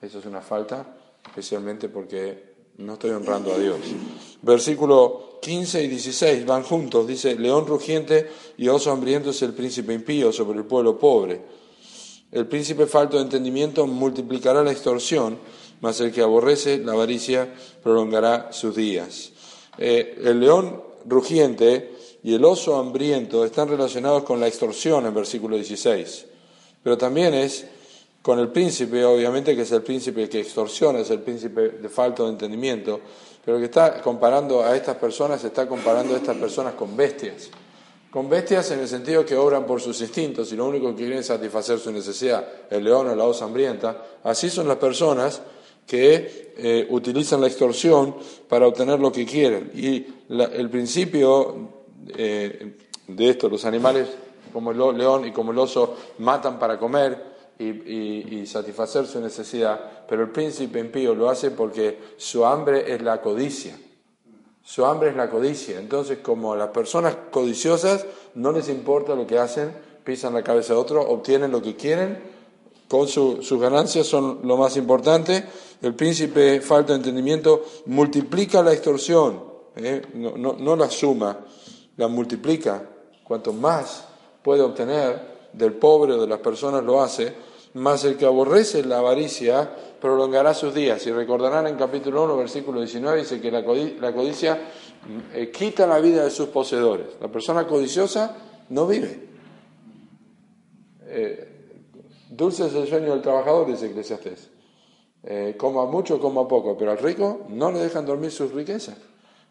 eso 0.00 0.18
es 0.18 0.26
una 0.26 0.40
falta, 0.40 0.96
especialmente 1.26 1.88
porque 1.88 2.54
no 2.78 2.94
estoy 2.94 3.10
honrando 3.10 3.52
a 3.52 3.58
Dios. 3.58 3.78
Versículo 4.42 5.38
15 5.40 5.82
y 5.82 5.88
16 5.88 6.46
van 6.46 6.62
juntos, 6.62 7.06
dice, 7.06 7.36
león 7.36 7.66
rugiente 7.66 8.30
y 8.58 8.68
oso 8.68 8.90
hambriento 8.92 9.30
es 9.30 9.42
el 9.42 9.54
príncipe 9.54 9.94
impío 9.94 10.32
sobre 10.32 10.58
el 10.58 10.64
pueblo 10.64 10.98
pobre. 10.98 11.40
El 12.30 12.46
príncipe 12.46 12.86
falto 12.86 13.16
de 13.16 13.22
entendimiento 13.22 13.86
multiplicará 13.86 14.62
la 14.62 14.72
extorsión, 14.72 15.38
mas 15.80 16.00
el 16.00 16.12
que 16.12 16.22
aborrece 16.22 16.78
la 16.78 16.92
avaricia 16.92 17.54
prolongará 17.82 18.52
sus 18.52 18.74
días. 18.74 19.32
Eh, 19.78 20.18
el 20.24 20.40
león 20.40 20.82
rugiente 21.06 21.93
y 22.24 22.34
el 22.34 22.44
oso 22.44 22.76
hambriento 22.76 23.44
están 23.44 23.68
relacionados 23.68 24.24
con 24.24 24.40
la 24.40 24.48
extorsión 24.48 25.04
en 25.04 25.12
versículo 25.12 25.56
16, 25.56 26.24
pero 26.82 26.96
también 26.96 27.34
es 27.34 27.66
con 28.22 28.38
el 28.38 28.48
príncipe, 28.48 29.04
obviamente 29.04 29.54
que 29.54 29.62
es 29.62 29.72
el 29.72 29.82
príncipe 29.82 30.26
que 30.30 30.40
extorsiona, 30.40 31.00
es 31.00 31.10
el 31.10 31.20
príncipe 31.20 31.68
de 31.68 31.88
falto 31.90 32.24
de 32.24 32.30
entendimiento, 32.30 32.98
pero 33.44 33.58
que 33.58 33.66
está 33.66 34.00
comparando 34.00 34.64
a 34.64 34.74
estas 34.74 34.96
personas, 34.96 35.44
está 35.44 35.68
comparando 35.68 36.14
a 36.14 36.16
estas 36.16 36.36
personas 36.38 36.72
con 36.72 36.96
bestias. 36.96 37.50
Con 38.10 38.30
bestias 38.30 38.70
en 38.70 38.80
el 38.80 38.88
sentido 38.88 39.26
que 39.26 39.36
obran 39.36 39.66
por 39.66 39.82
sus 39.82 40.00
instintos 40.00 40.50
y 40.50 40.56
lo 40.56 40.66
único 40.66 40.88
que 40.90 41.02
quieren 41.02 41.18
es 41.18 41.26
satisfacer 41.26 41.78
su 41.78 41.92
necesidad, 41.92 42.46
el 42.70 42.84
león 42.84 43.08
o 43.08 43.14
la 43.14 43.24
osa 43.24 43.44
hambrienta. 43.44 44.02
Así 44.22 44.48
son 44.48 44.66
las 44.66 44.78
personas 44.78 45.42
que 45.86 46.54
eh, 46.56 46.86
utilizan 46.88 47.42
la 47.42 47.48
extorsión 47.48 48.16
para 48.48 48.66
obtener 48.66 48.98
lo 48.98 49.12
que 49.12 49.26
quieren. 49.26 49.70
Y 49.74 50.06
el 50.30 50.70
principio 50.70 51.83
eh, 52.16 52.76
de 53.06 53.30
esto, 53.30 53.48
los 53.48 53.64
animales 53.64 54.08
como 54.52 54.70
el 54.70 54.78
león 54.96 55.26
y 55.26 55.32
como 55.32 55.52
el 55.52 55.58
oso 55.58 55.96
matan 56.18 56.58
para 56.58 56.78
comer 56.78 57.34
y, 57.58 58.46
satisfacer 58.46 59.06
su 59.06 59.20
necesidad, 59.20 60.04
pero 60.08 60.22
el 60.22 60.30
príncipe 60.30 60.78
impío 60.78 61.14
lo 61.14 61.28
hace 61.28 61.50
porque 61.50 61.98
su 62.16 62.44
hambre 62.44 62.92
es 62.92 63.02
la 63.02 63.20
codicia. 63.20 63.76
Su 64.62 64.86
hambre 64.86 65.10
es 65.10 65.16
la 65.16 65.28
codicia. 65.28 65.78
Entonces, 65.78 66.18
como 66.18 66.56
las 66.56 66.68
personas 66.68 67.16
codiciosas 67.30 68.06
no 68.34 68.52
les 68.52 68.68
importa 68.68 69.14
lo 69.14 69.26
que 69.26 69.38
hacen, 69.38 69.72
pisan 70.04 70.34
la 70.34 70.42
cabeza 70.42 70.74
de 70.74 70.80
otro, 70.80 71.02
obtienen 71.02 71.50
lo 71.50 71.60
que 71.60 71.76
quieren, 71.76 72.18
con 72.88 73.08
sus 73.08 73.60
ganancias 73.60 74.06
son 74.06 74.40
lo 74.44 74.56
más 74.56 74.76
importante. 74.76 75.44
El 75.82 75.94
príncipe, 75.94 76.60
falta 76.60 76.92
de 76.92 76.98
entendimiento, 76.98 77.64
multiplica 77.86 78.62
la 78.62 78.72
extorsión, 78.72 79.42
¿eh? 79.76 80.02
no 80.14 80.76
la 80.76 80.88
suma 80.88 81.44
la 81.96 82.08
multiplica. 82.08 82.82
Cuanto 83.22 83.52
más 83.52 84.06
puede 84.42 84.62
obtener 84.62 85.34
del 85.52 85.74
pobre 85.74 86.12
o 86.12 86.20
de 86.20 86.26
las 86.26 86.40
personas 86.40 86.84
lo 86.84 87.02
hace, 87.02 87.32
más 87.74 88.04
el 88.04 88.16
que 88.16 88.26
aborrece 88.26 88.84
la 88.84 88.98
avaricia 88.98 89.70
prolongará 90.00 90.54
sus 90.54 90.74
días. 90.74 91.06
Y 91.06 91.12
recordarán 91.12 91.66
en 91.66 91.76
capítulo 91.76 92.24
1, 92.24 92.36
versículo 92.36 92.80
19, 92.80 93.20
dice 93.20 93.40
que 93.40 93.50
la 93.50 93.64
codicia, 93.64 94.54
mm, 94.54 95.36
eh, 95.36 95.50
quita 95.50 95.86
la 95.86 95.98
vida 95.98 96.24
de 96.24 96.30
sus 96.30 96.48
poseedores. 96.48 97.06
La 97.20 97.28
persona 97.28 97.66
codiciosa 97.66 98.36
no 98.68 98.86
vive. 98.86 99.28
Eh, 101.06 101.48
dulce 102.30 102.66
es 102.66 102.74
el 102.74 102.86
sueño 102.86 103.12
del 103.12 103.22
trabajador, 103.22 103.66
dice 103.66 103.86
Eclesiastés. 103.86 104.50
Eh, 105.22 105.54
coma 105.56 105.86
mucho, 105.86 106.20
coma 106.20 106.46
poco, 106.46 106.76
pero 106.76 106.90
al 106.90 106.98
rico 106.98 107.46
no 107.48 107.72
le 107.72 107.78
dejan 107.78 108.04
dormir 108.04 108.30
sus 108.30 108.52
riquezas. 108.52 108.96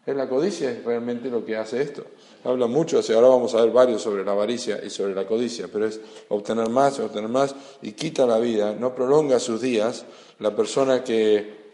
Es 0.06 0.14
la 0.14 0.28
codicia 0.28 0.70
es 0.70 0.84
realmente 0.84 1.28
lo 1.30 1.44
que 1.44 1.56
hace 1.56 1.82
esto. 1.82 2.04
Habla 2.44 2.66
mucho, 2.66 3.00
ahora 3.14 3.28
vamos 3.28 3.54
a 3.54 3.62
ver 3.62 3.70
varios 3.70 4.02
sobre 4.02 4.24
la 4.24 4.32
avaricia 4.32 4.80
y 4.84 4.90
sobre 4.90 5.14
la 5.14 5.26
codicia, 5.26 5.68
pero 5.72 5.86
es 5.86 5.98
obtener 6.28 6.68
más, 6.68 7.00
obtener 7.00 7.30
más 7.30 7.54
y 7.80 7.92
quita 7.92 8.26
la 8.26 8.38
vida, 8.38 8.74
no 8.78 8.94
prolonga 8.94 9.38
sus 9.38 9.62
días. 9.62 10.04
La 10.40 10.54
persona 10.54 11.02
que 11.02 11.64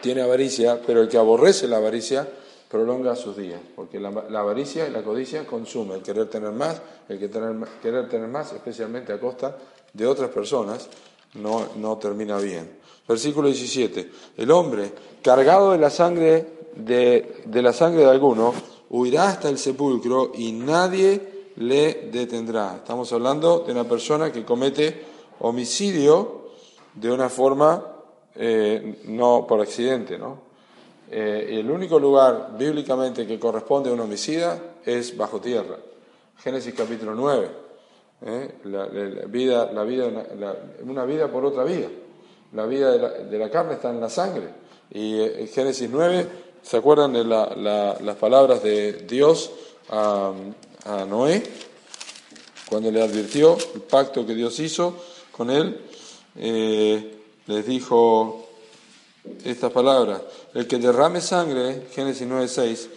tiene 0.00 0.22
avaricia, 0.22 0.80
pero 0.86 1.02
el 1.02 1.08
que 1.08 1.18
aborrece 1.18 1.66
la 1.66 1.78
avaricia, 1.78 2.28
prolonga 2.68 3.16
sus 3.16 3.36
días, 3.36 3.60
porque 3.74 3.98
la, 3.98 4.08
avaricia 4.08 4.86
y 4.86 4.90
la 4.90 5.02
codicia 5.02 5.46
consume 5.46 5.96
el 5.96 6.02
querer 6.02 6.28
tener 6.28 6.52
más, 6.52 6.80
el 7.08 7.18
que 7.18 7.28
tener, 7.28 7.56
querer 7.82 8.08
tener 8.08 8.28
más, 8.28 8.52
especialmente 8.52 9.12
a 9.12 9.18
costa 9.18 9.56
de 9.92 10.06
otras 10.06 10.30
personas, 10.30 10.88
no, 11.34 11.68
no 11.76 11.96
termina 11.96 12.38
bien. 12.38 12.78
Versículo 13.08 13.48
17. 13.48 14.10
El 14.36 14.50
hombre, 14.50 14.92
cargado 15.22 15.72
de 15.72 15.78
la 15.78 15.90
sangre 15.90 16.58
de, 16.76 17.42
la 17.50 17.72
sangre 17.72 18.02
de 18.02 18.10
alguno, 18.10 18.52
huirá 18.90 19.28
hasta 19.28 19.48
el 19.48 19.58
sepulcro 19.58 20.32
y 20.34 20.52
nadie 20.52 21.52
le 21.56 22.08
detendrá. 22.12 22.76
Estamos 22.76 23.12
hablando 23.12 23.60
de 23.60 23.72
una 23.72 23.84
persona 23.84 24.32
que 24.32 24.44
comete 24.44 25.04
homicidio 25.40 26.50
de 26.94 27.10
una 27.10 27.28
forma 27.28 27.84
eh, 28.34 29.02
no 29.06 29.46
por 29.46 29.60
accidente, 29.60 30.18
¿no? 30.18 30.48
Eh, 31.10 31.58
el 31.58 31.70
único 31.70 31.98
lugar 31.98 32.54
bíblicamente 32.58 33.26
que 33.26 33.38
corresponde 33.38 33.90
a 33.90 33.92
un 33.94 34.00
homicida 34.00 34.58
es 34.84 35.16
bajo 35.16 35.40
tierra. 35.40 35.76
Génesis 36.36 36.74
capítulo 36.74 37.14
9. 37.14 37.48
¿eh? 38.26 38.54
La, 38.64 38.86
vida, 39.24 39.70
una 40.82 41.04
vida 41.04 41.32
por 41.32 41.44
otra 41.46 41.64
vida. 41.64 41.88
La 42.52 42.66
vida 42.66 42.92
de 42.92 42.98
la, 42.98 43.08
de 43.10 43.38
la 43.38 43.50
carne 43.50 43.74
está 43.74 43.90
en 43.90 44.00
la 44.00 44.10
sangre. 44.10 44.48
Y 44.90 45.46
Génesis 45.52 45.88
9 45.90 46.26
¿Se 46.68 46.76
acuerdan 46.76 47.14
de 47.14 47.24
las 47.24 48.16
palabras 48.16 48.62
de 48.62 48.92
Dios 49.08 49.50
a, 49.88 50.34
Noé? 51.08 51.42
Cuando 52.68 52.90
le 52.90 53.02
advirtió 53.02 53.56
el 53.74 53.80
pacto 53.80 54.26
que 54.26 54.34
Dios 54.34 54.60
hizo 54.60 54.94
con 55.32 55.48
él, 55.50 55.80
eh, 56.36 57.20
les 57.46 57.66
dijo 57.66 58.48
estas 59.46 59.72
palabras. 59.72 60.20
El 60.52 60.66
que 60.66 60.76
derrame 60.76 61.22
sangre, 61.22 61.86
Génesis 61.94 62.28
9:6, 62.28 62.88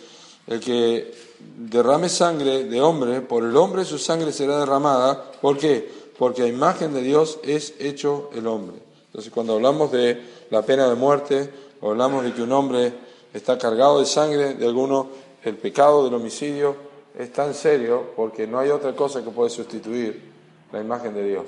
el 0.48 0.60
que 0.60 1.14
derrame 1.56 2.10
sangre 2.10 2.66
de 2.66 2.82
hombre, 2.82 3.22
por 3.22 3.46
el 3.46 3.56
hombre 3.56 3.86
su 3.86 3.98
sangre 3.98 4.34
será 4.34 4.60
derramada. 4.60 5.32
¿Por 5.40 5.58
qué? 5.58 5.90
Porque 6.20 6.42
a 6.42 6.48
imagen 6.48 6.94
de 6.94 7.04
Dios 7.04 7.40
es 7.44 7.76
hecho 7.80 8.32
el 8.36 8.48
hombre. 8.48 8.76
Entonces 9.06 9.32
cuando 9.32 9.54
hablamos 9.54 9.94
de 9.94 10.22
la 10.50 10.62
pena 10.62 10.90
de 10.90 10.96
muerte, 10.96 11.50
hablamos 11.82 12.26
de 12.26 12.34
que 12.34 12.42
un 12.42 12.52
hombre 12.52 13.11
está 13.34 13.58
cargado 13.58 14.00
de 14.00 14.06
sangre 14.06 14.56
de 14.56 14.66
alguno, 14.66 15.10
el 15.44 15.58
pecado 15.58 16.04
del 16.04 16.14
homicidio 16.14 16.76
es 17.18 17.32
tan 17.34 17.54
serio 17.54 18.12
porque 18.16 18.48
no 18.48 18.60
hay 18.60 18.70
otra 18.70 18.96
cosa 18.96 19.24
que 19.24 19.32
puede 19.32 19.50
sustituir 19.50 20.32
la 20.72 20.80
imagen 20.80 21.14
de 21.14 21.28
Dios. 21.28 21.46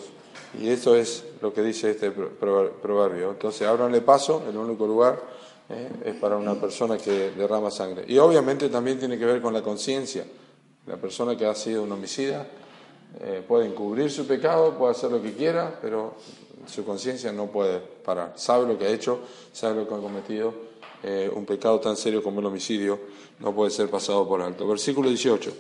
Y 0.60 0.70
eso 0.70 0.96
es 0.96 1.26
lo 1.42 1.54
que 1.54 1.62
dice 1.62 1.92
este 1.92 2.12
proverbio. 2.12 3.32
Entonces, 3.32 3.68
ábranle 3.68 4.02
paso, 4.02 4.44
el 4.48 4.56
único 4.56 4.86
lugar 4.86 5.20
eh, 5.70 5.90
es 6.06 6.16
para 6.16 6.38
una 6.38 6.56
persona 6.56 6.98
que 6.98 7.32
derrama 7.32 7.72
sangre. 7.72 8.06
Y 8.08 8.18
obviamente 8.18 8.70
también 8.70 9.00
tiene 9.00 9.18
que 9.18 9.26
ver 9.26 9.42
con 9.42 9.54
la 9.54 9.62
conciencia. 9.62 10.26
La 10.86 10.98
persona 10.98 11.36
que 11.36 11.46
ha 11.46 11.56
sido 11.56 11.84
un 11.84 11.92
homicida 11.92 12.46
eh, 13.20 13.44
puede 13.48 13.68
encubrir 13.68 14.12
su 14.12 14.28
pecado, 14.28 14.78
puede 14.78 14.92
hacer 14.92 15.12
lo 15.12 15.22
que 15.22 15.34
quiera, 15.34 15.80
pero 15.82 16.16
su 16.68 16.84
conciencia 16.86 17.32
no 17.32 17.48
puede 17.48 17.80
parar. 17.80 18.34
Sabe 18.36 18.68
lo 18.68 18.78
que 18.78 18.86
ha 18.86 18.90
hecho, 18.90 19.20
sabe 19.52 19.76
lo 19.76 19.88
que 19.88 19.96
ha 19.96 20.00
cometido 20.00 20.73
eh, 21.04 21.30
un 21.34 21.46
pecado 21.46 21.80
tan 21.80 21.98
serio 21.98 22.24
como 22.24 22.40
el 22.40 22.46
homicidio 22.46 23.00
no 23.40 23.54
puede 23.54 23.72
ser 23.72 23.90
pasado 23.90 24.28
por 24.28 24.42
alto. 24.42 24.66
Versículo 24.66 25.10
18. 25.10 25.52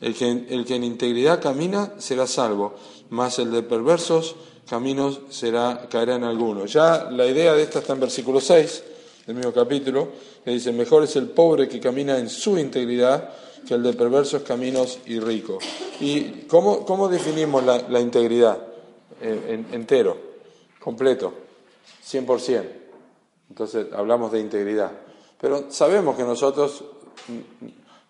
El 0.00 0.14
que, 0.14 0.28
el 0.28 0.64
que 0.64 0.74
en 0.74 0.84
integridad 0.84 1.40
camina 1.40 1.94
será 1.98 2.26
salvo, 2.26 2.74
mas 3.10 3.38
el 3.38 3.50
de 3.50 3.62
perversos 3.62 4.34
caminos 4.68 5.20
será, 5.30 5.86
caerá 5.88 6.16
en 6.16 6.24
alguno. 6.24 6.66
Ya 6.66 7.08
la 7.10 7.26
idea 7.26 7.54
de 7.54 7.62
esta 7.62 7.78
está 7.78 7.92
en 7.92 8.00
versículo 8.00 8.40
6 8.40 8.84
del 9.26 9.36
mismo 9.36 9.52
capítulo, 9.52 10.08
que 10.44 10.50
dice, 10.50 10.72
mejor 10.72 11.04
es 11.04 11.14
el 11.16 11.28
pobre 11.28 11.68
que 11.68 11.80
camina 11.80 12.18
en 12.18 12.28
su 12.28 12.58
integridad 12.58 13.30
que 13.66 13.74
el 13.74 13.82
de 13.82 13.92
perversos 13.92 14.42
caminos 14.42 14.98
y 15.06 15.20
rico. 15.20 15.58
¿Y 16.00 16.46
cómo, 16.48 16.84
cómo 16.84 17.08
definimos 17.08 17.62
la, 17.64 18.00
integridad? 18.00 18.58
entero, 19.20 20.16
completo, 20.80 21.32
100%. 22.08 22.77
Entonces 23.48 23.86
hablamos 23.92 24.32
de 24.32 24.40
integridad. 24.40 24.92
Pero 25.40 25.70
sabemos 25.70 26.16
que 26.16 26.24
nosotros 26.24 26.84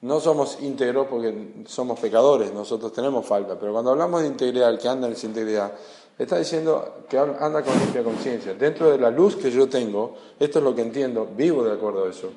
No 0.00 0.20
somos 0.20 0.58
íntegros 0.62 1.08
porque 1.08 1.64
somos 1.66 1.98
pecadores, 1.98 2.52
nosotros 2.52 2.92
tenemos 2.92 3.26
falta, 3.26 3.58
pero 3.58 3.72
cuando 3.72 3.90
hablamos 3.90 4.22
de 4.22 4.28
integridad, 4.28 4.70
el 4.70 4.78
que 4.78 4.88
anda 4.88 5.08
en 5.08 5.14
esa 5.14 5.26
integridad, 5.26 5.72
está 6.16 6.38
diciendo 6.38 7.04
que 7.08 7.18
anda 7.18 7.62
con 7.62 7.76
limpia 7.76 8.04
conciencia. 8.04 8.54
Dentro 8.54 8.90
de 8.92 8.98
la 8.98 9.10
luz 9.10 9.34
que 9.34 9.50
yo 9.50 9.68
tengo, 9.68 10.14
esto 10.38 10.60
es 10.60 10.64
lo 10.64 10.72
que 10.72 10.82
entiendo, 10.82 11.28
vivo 11.36 11.64
de 11.64 11.72
acuerdo 11.72 12.04
a 12.04 12.10
eso. 12.10 12.30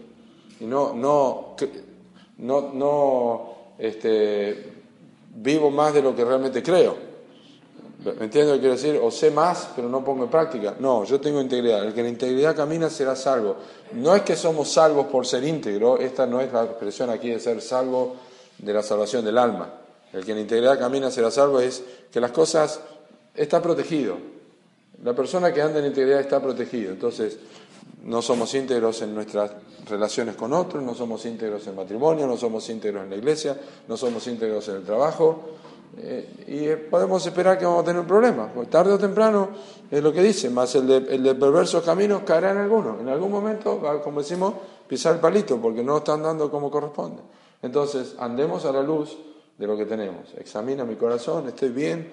Y 0.59 0.65
no, 0.65 0.93
no, 0.93 1.55
no, 2.39 2.73
no 2.73 3.53
este, 3.77 4.73
vivo 5.35 5.69
más 5.69 5.93
de 5.93 6.01
lo 6.01 6.15
que 6.15 6.25
realmente 6.25 6.63
creo. 6.63 7.10
¿Me 8.03 8.25
entiendes 8.25 8.47
lo 8.47 8.53
que 8.53 8.59
quiero 8.61 8.75
decir? 8.75 8.99
O 9.01 9.11
sé 9.11 9.29
más, 9.29 9.69
pero 9.75 9.87
no 9.87 10.03
pongo 10.03 10.23
en 10.23 10.29
práctica. 10.29 10.75
No, 10.79 11.03
yo 11.03 11.21
tengo 11.21 11.39
integridad. 11.39 11.85
El 11.85 11.93
que 11.93 12.01
en 12.01 12.07
integridad 12.07 12.55
camina 12.55 12.89
será 12.89 13.15
salvo. 13.15 13.57
No 13.93 14.15
es 14.15 14.23
que 14.23 14.35
somos 14.35 14.71
salvos 14.71 15.05
por 15.05 15.27
ser 15.27 15.43
íntegro, 15.43 15.99
esta 15.99 16.25
no 16.25 16.41
es 16.41 16.51
la 16.51 16.63
expresión 16.63 17.11
aquí 17.11 17.29
de 17.29 17.39
ser 17.39 17.61
salvo 17.61 18.15
de 18.57 18.73
la 18.73 18.81
salvación 18.81 19.23
del 19.23 19.37
alma. 19.37 19.69
El 20.13 20.25
que 20.25 20.31
en 20.31 20.39
integridad 20.39 20.79
camina 20.79 21.11
será 21.11 21.29
salvo 21.29 21.59
es 21.59 21.83
que 22.11 22.19
las 22.19 22.31
cosas 22.31 22.79
está 23.35 23.61
protegido. 23.61 24.17
La 25.03 25.13
persona 25.13 25.53
que 25.53 25.61
anda 25.61 25.79
en 25.79 25.85
integridad 25.85 26.19
está 26.19 26.41
protegido. 26.41 26.91
Entonces, 26.91 27.37
no 28.03 28.21
somos 28.21 28.53
íntegros 28.55 29.01
en 29.03 29.13
nuestras 29.13 29.51
relaciones 29.87 30.35
con 30.35 30.53
otros, 30.53 30.83
no 30.83 30.95
somos 30.95 31.25
íntegros 31.25 31.65
en 31.67 31.75
matrimonio, 31.75 32.25
no 32.25 32.35
somos 32.35 32.67
íntegros 32.69 33.03
en 33.03 33.11
la 33.11 33.15
iglesia, 33.15 33.57
no 33.87 33.95
somos 33.95 34.25
íntegros 34.27 34.67
en 34.69 34.77
el 34.77 34.83
trabajo, 34.83 35.43
eh, 35.97 36.45
y 36.47 36.89
podemos 36.89 37.25
esperar 37.25 37.57
que 37.57 37.65
vamos 37.65 37.81
a 37.83 37.85
tener 37.85 38.01
un 38.01 38.07
problema. 38.07 38.51
Pues 38.53 38.69
tarde 38.69 38.93
o 38.93 38.97
temprano 38.97 39.49
es 39.89 40.01
lo 40.01 40.13
que 40.13 40.21
dice, 40.21 40.49
más 40.49 40.73
el 40.75 40.87
de, 40.87 40.97
el 41.15 41.37
perversos 41.37 41.83
caminos 41.83 42.23
caerá 42.25 42.51
en 42.51 42.59
alguno. 42.59 42.97
En 42.99 43.09
algún 43.09 43.31
momento 43.31 43.81
como 44.03 44.21
decimos, 44.21 44.53
pisar 44.87 45.15
el 45.15 45.19
palito 45.19 45.57
porque 45.57 45.83
no 45.83 45.97
están 45.97 46.23
dando 46.23 46.49
como 46.49 46.71
corresponde. 46.71 47.21
Entonces, 47.61 48.15
andemos 48.17 48.65
a 48.65 48.71
la 48.71 48.81
luz 48.81 49.17
de 49.57 49.67
lo 49.67 49.77
que 49.77 49.85
tenemos. 49.85 50.33
Examina 50.37 50.83
mi 50.83 50.95
corazón, 50.95 51.47
estoy 51.47 51.69
bien. 51.69 52.11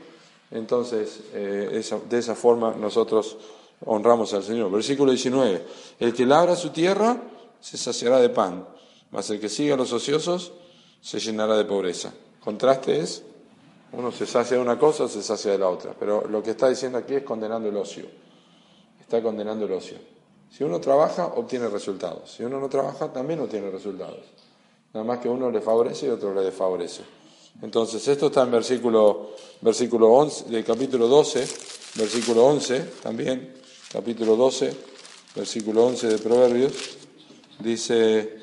Entonces, 0.51 1.21
eh, 1.33 1.83
de 2.09 2.19
esa 2.19 2.35
forma 2.35 2.75
nosotros 2.75 3.37
honramos 3.85 4.35
al 4.35 4.43
Señor. 4.43 4.71
Versículo 4.71 5.13
19. 5.13 5.65
El 6.01 6.13
que 6.13 6.27
labra 6.27 6.57
su 6.57 6.71
tierra 6.71 7.17
se 7.61 7.77
saciará 7.77 8.19
de 8.19 8.29
pan, 8.29 8.67
mas 9.11 9.31
el 9.31 9.41
que 9.41 9.49
siga 9.49 9.75
a 9.75 9.77
los 9.77 9.93
ociosos 9.93 10.53
se 11.01 11.21
llenará 11.21 11.57
de 11.57 11.65
pobreza. 11.65 12.13
Contraste 12.41 13.01
es 13.01 13.23
uno 13.92 14.12
se 14.12 14.26
sacia 14.26 14.57
de 14.57 14.62
una 14.62 14.78
cosa 14.78 15.04
o 15.04 15.09
se 15.09 15.23
sacia 15.23 15.52
de 15.52 15.59
la 15.59 15.68
otra. 15.68 15.95
Pero 15.99 16.26
lo 16.28 16.42
que 16.42 16.50
está 16.50 16.68
diciendo 16.68 16.99
aquí 16.99 17.14
es 17.14 17.23
condenando 17.23 17.68
el 17.68 17.76
ocio. 17.76 18.04
Está 19.00 19.23
condenando 19.23 19.64
el 19.64 19.73
ocio. 19.73 19.97
Si 20.50 20.64
uno 20.64 20.80
trabaja, 20.80 21.26
obtiene 21.26 21.68
resultados. 21.68 22.30
Si 22.30 22.45
uno 22.45 22.61
no 22.61 22.68
trabaja, 22.68 23.12
también 23.12 23.40
obtiene 23.40 23.71
resultados. 23.71 24.21
Nada 24.92 25.04
más 25.04 25.18
que 25.18 25.28
uno 25.28 25.50
le 25.50 25.61
favorece 25.61 26.07
y 26.07 26.11
otro 26.11 26.35
le 26.35 26.42
desfavorece. 26.42 27.02
Entonces, 27.62 28.07
esto 28.07 28.26
está 28.26 28.42
en 28.42 28.50
versículo, 28.50 29.30
versículo 29.61 30.09
11, 30.12 30.45
del 30.49 30.64
capítulo 30.64 31.09
12, 31.09 31.47
versículo 31.97 32.47
11 32.47 32.80
también, 33.02 33.54
capítulo 33.92 34.37
12, 34.37 34.76
versículo 35.35 35.87
11 35.87 36.09
de 36.09 36.18
Proverbios. 36.18 36.73
Dice, 37.59 38.38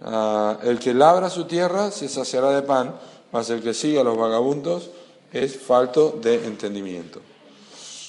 ah, 0.00 0.58
el 0.62 0.78
que 0.78 0.94
labra 0.94 1.28
su 1.28 1.44
tierra 1.44 1.90
se 1.90 2.08
saciará 2.08 2.50
de 2.50 2.62
pan 2.62 2.98
mas 3.34 3.50
el 3.50 3.62
que 3.62 3.74
sigue 3.74 3.98
a 3.98 4.04
los 4.04 4.16
vagabundos 4.16 4.90
es 5.32 5.58
falto 5.58 6.16
de 6.22 6.46
entendimiento. 6.46 7.20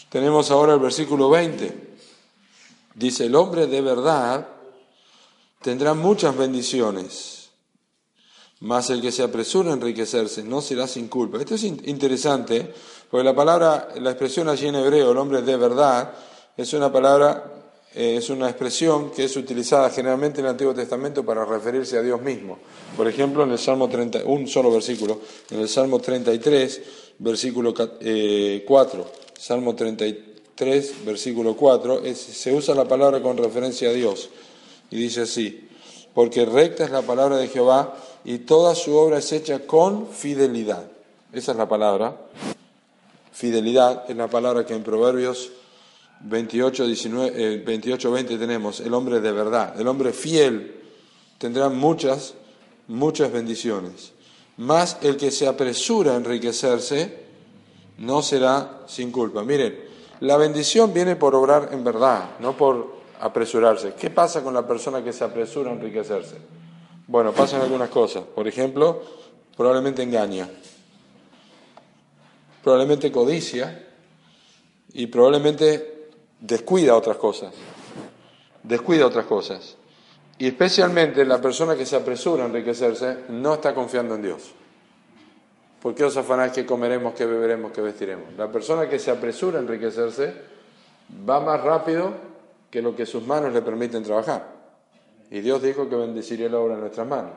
Tenemos 0.07 0.51
ahora 0.51 0.75
el 0.75 0.79
versículo 0.79 1.31
20. 1.31 1.95
Dice, 2.93 3.25
el 3.25 3.33
hombre 3.33 3.65
de 3.65 3.81
verdad 3.81 4.47
tendrá 5.63 5.95
muchas 5.95 6.37
bendiciones, 6.37 7.49
mas 8.59 8.91
el 8.91 9.01
que 9.01 9.11
se 9.11 9.23
apresura 9.23 9.71
a 9.71 9.73
enriquecerse 9.73 10.43
no 10.43 10.61
será 10.61 10.87
sin 10.87 11.07
culpa. 11.07 11.39
Esto 11.39 11.55
es 11.55 11.63
interesante, 11.63 12.71
porque 13.09 13.23
la 13.23 13.35
palabra, 13.35 13.89
la 13.99 14.11
expresión 14.11 14.47
allí 14.47 14.67
en 14.67 14.75
hebreo, 14.75 15.11
el 15.11 15.17
hombre 15.17 15.41
de 15.41 15.57
verdad, 15.57 16.13
es 16.55 16.71
una 16.73 16.91
palabra 16.91 17.54
eh, 17.95 18.17
es 18.17 18.29
una 18.29 18.49
expresión 18.49 19.11
que 19.11 19.23
es 19.23 19.37
utilizada 19.37 19.89
generalmente 19.89 20.41
en 20.41 20.47
el 20.47 20.51
Antiguo 20.51 20.73
Testamento 20.73 21.23
para 21.23 21.45
referirse 21.45 21.97
a 21.97 22.01
Dios 22.01 22.21
mismo. 22.21 22.57
Por 22.97 23.07
ejemplo, 23.07 23.43
en 23.43 23.51
el 23.51 23.57
Salmo 23.57 23.87
30, 23.87 24.25
un 24.25 24.47
solo 24.49 24.69
versículo, 24.69 25.21
en 25.49 25.61
el 25.61 25.69
Salmo 25.69 25.99
33, 25.99 26.81
versículo 27.19 27.73
4, 27.73 27.97
eh, 28.01 28.65
Salmo 29.39 29.75
33, 29.75 31.05
versículo 31.05 31.55
4, 31.55 32.01
se 32.13 32.53
usa 32.53 32.75
la 32.75 32.85
palabra 32.85 33.21
con 33.21 33.37
referencia 33.37 33.89
a 33.89 33.93
Dios 33.93 34.29
y 34.91 34.97
dice 34.97 35.21
así, 35.21 35.69
porque 36.13 36.45
recta 36.45 36.83
es 36.83 36.91
la 36.91 37.01
palabra 37.01 37.37
de 37.37 37.47
Jehová 37.47 37.95
y 38.25 38.39
toda 38.39 38.75
su 38.75 38.93
obra 38.93 39.19
es 39.19 39.31
hecha 39.31 39.59
con 39.59 40.09
fidelidad. 40.09 40.83
Esa 41.31 41.53
es 41.53 41.57
la 41.57 41.69
palabra. 41.69 42.17
Fidelidad 43.31 44.03
es 44.09 44.17
la 44.17 44.27
palabra 44.27 44.65
que 44.65 44.73
en 44.73 44.83
Proverbios 44.83 45.51
28, 46.25 46.87
19, 46.87 47.57
28, 47.59 48.11
20 48.11 48.37
tenemos 48.37 48.79
el 48.79 48.93
hombre 48.93 49.21
de 49.21 49.31
verdad, 49.31 49.79
el 49.79 49.87
hombre 49.87 50.11
fiel 50.11 50.81
tendrá 51.37 51.69
muchas, 51.69 52.33
muchas 52.87 53.31
bendiciones. 53.31 54.13
Más 54.57 54.97
el 55.01 55.17
que 55.17 55.31
se 55.31 55.47
apresura 55.47 56.13
a 56.13 56.15
enriquecerse 56.15 57.25
no 57.97 58.21
será 58.21 58.81
sin 58.87 59.11
culpa. 59.11 59.43
Miren, 59.43 59.77
la 60.21 60.37
bendición 60.37 60.93
viene 60.93 61.15
por 61.15 61.35
obrar 61.35 61.69
en 61.71 61.83
verdad, 61.83 62.31
no 62.39 62.57
por 62.57 62.95
apresurarse. 63.19 63.93
¿Qué 63.93 64.09
pasa 64.09 64.43
con 64.43 64.53
la 64.53 64.65
persona 64.65 65.03
que 65.03 65.13
se 65.13 65.23
apresura 65.23 65.69
a 65.71 65.73
enriquecerse? 65.73 66.37
Bueno, 67.07 67.33
pasan 67.33 67.61
algunas 67.61 67.89
cosas. 67.89 68.23
Por 68.23 68.47
ejemplo, 68.47 69.03
probablemente 69.55 70.01
engaña, 70.01 70.49
probablemente 72.63 73.11
codicia 73.11 73.87
y 74.93 75.07
probablemente 75.07 75.94
descuida 76.45 76.95
otras 76.95 77.17
cosas, 77.17 77.53
descuida 78.63 79.07
otras 79.07 79.25
cosas. 79.25 79.77
Y 80.37 80.47
especialmente 80.47 81.23
la 81.25 81.39
persona 81.39 81.75
que 81.75 81.85
se 81.85 81.95
apresura 81.95 82.43
a 82.43 82.47
enriquecerse 82.47 83.17
no 83.29 83.55
está 83.55 83.73
confiando 83.73 84.15
en 84.15 84.21
Dios. 84.21 84.51
¿Por 85.81 85.95
qué 85.95 86.03
os 86.03 86.17
afanáis 86.17 86.51
que 86.51 86.65
comeremos, 86.65 87.13
que 87.13 87.25
beberemos, 87.25 87.71
que 87.71 87.81
vestiremos? 87.81 88.33
La 88.37 88.51
persona 88.51 88.89
que 88.89 88.99
se 88.99 89.11
apresura 89.11 89.59
a 89.59 89.61
enriquecerse 89.61 90.33
va 91.27 91.39
más 91.39 91.61
rápido 91.61 92.11
que 92.69 92.81
lo 92.81 92.95
que 92.95 93.05
sus 93.05 93.25
manos 93.25 93.53
le 93.53 93.61
permiten 93.61 94.03
trabajar. 94.03 94.55
Y 95.31 95.39
Dios 95.39 95.61
dijo 95.61 95.87
que 95.87 95.95
bendeciría 95.95 96.49
la 96.49 96.59
obra 96.59 96.73
en 96.73 96.81
nuestras 96.81 97.07
manos. 97.07 97.31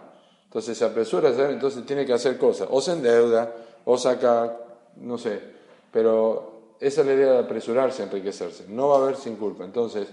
Entonces 0.45 0.77
se 0.77 0.85
apresura 0.85 1.29
a 1.29 1.33
hacer, 1.33 1.51
entonces 1.51 1.85
tiene 1.87 2.05
que 2.05 2.15
hacer 2.15 2.39
cosas. 2.39 2.69
O 2.71 2.81
se 2.81 2.93
endeuda, 2.93 3.55
o 3.85 3.97
saca, 3.97 4.57
no 4.97 5.19
sé, 5.19 5.41
pero 5.93 6.58
esa 6.81 7.01
es 7.01 7.07
la 7.07 7.15
idea 7.15 7.33
de 7.33 7.39
apresurarse 7.39 8.03
a 8.03 8.07
enriquecerse. 8.07 8.65
No 8.69 8.89
va 8.89 8.99
a 8.99 9.03
haber 9.03 9.17
sin 9.17 9.37
culpa. 9.37 9.65
Entonces, 9.65 10.09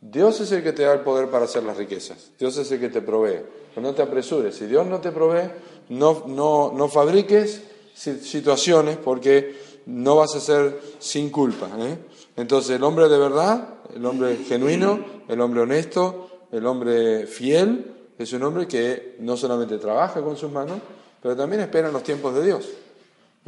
Dios 0.00 0.40
es 0.40 0.52
el 0.52 0.62
que 0.62 0.72
te 0.72 0.82
da 0.82 0.94
el 0.94 1.00
poder 1.00 1.28
para 1.28 1.44
hacer 1.44 1.62
las 1.62 1.76
riquezas. 1.76 2.30
Dios 2.38 2.56
es 2.56 2.70
el 2.72 2.80
que 2.80 2.88
te 2.88 3.02
provee. 3.02 3.42
Pero 3.74 3.86
no 3.86 3.94
te 3.94 4.02
apresures. 4.02 4.54
Si 4.54 4.66
Dios 4.66 4.86
no 4.86 5.00
te 5.00 5.12
provee, 5.12 5.50
no, 5.90 6.24
no, 6.26 6.72
no 6.74 6.88
fabriques 6.88 7.62
situaciones 7.94 8.96
porque 8.96 9.56
no 9.86 10.16
vas 10.16 10.34
a 10.34 10.40
ser 10.40 10.80
sin 10.98 11.30
culpa. 11.30 11.68
¿eh? 11.78 11.98
Entonces, 12.36 12.76
el 12.76 12.82
hombre 12.84 13.08
de 13.08 13.18
verdad, 13.18 13.74
el 13.94 14.04
hombre 14.04 14.36
genuino, 14.36 15.04
el 15.28 15.40
hombre 15.40 15.62
honesto, 15.62 16.46
el 16.52 16.66
hombre 16.66 17.26
fiel, 17.26 17.94
es 18.18 18.32
un 18.32 18.42
hombre 18.42 18.66
que 18.66 19.16
no 19.20 19.36
solamente 19.36 19.78
trabaja 19.78 20.22
con 20.22 20.36
sus 20.36 20.50
manos, 20.50 20.78
pero 21.22 21.36
también 21.36 21.62
espera 21.62 21.88
en 21.88 21.94
los 21.94 22.02
tiempos 22.02 22.34
de 22.34 22.44
Dios. 22.44 22.68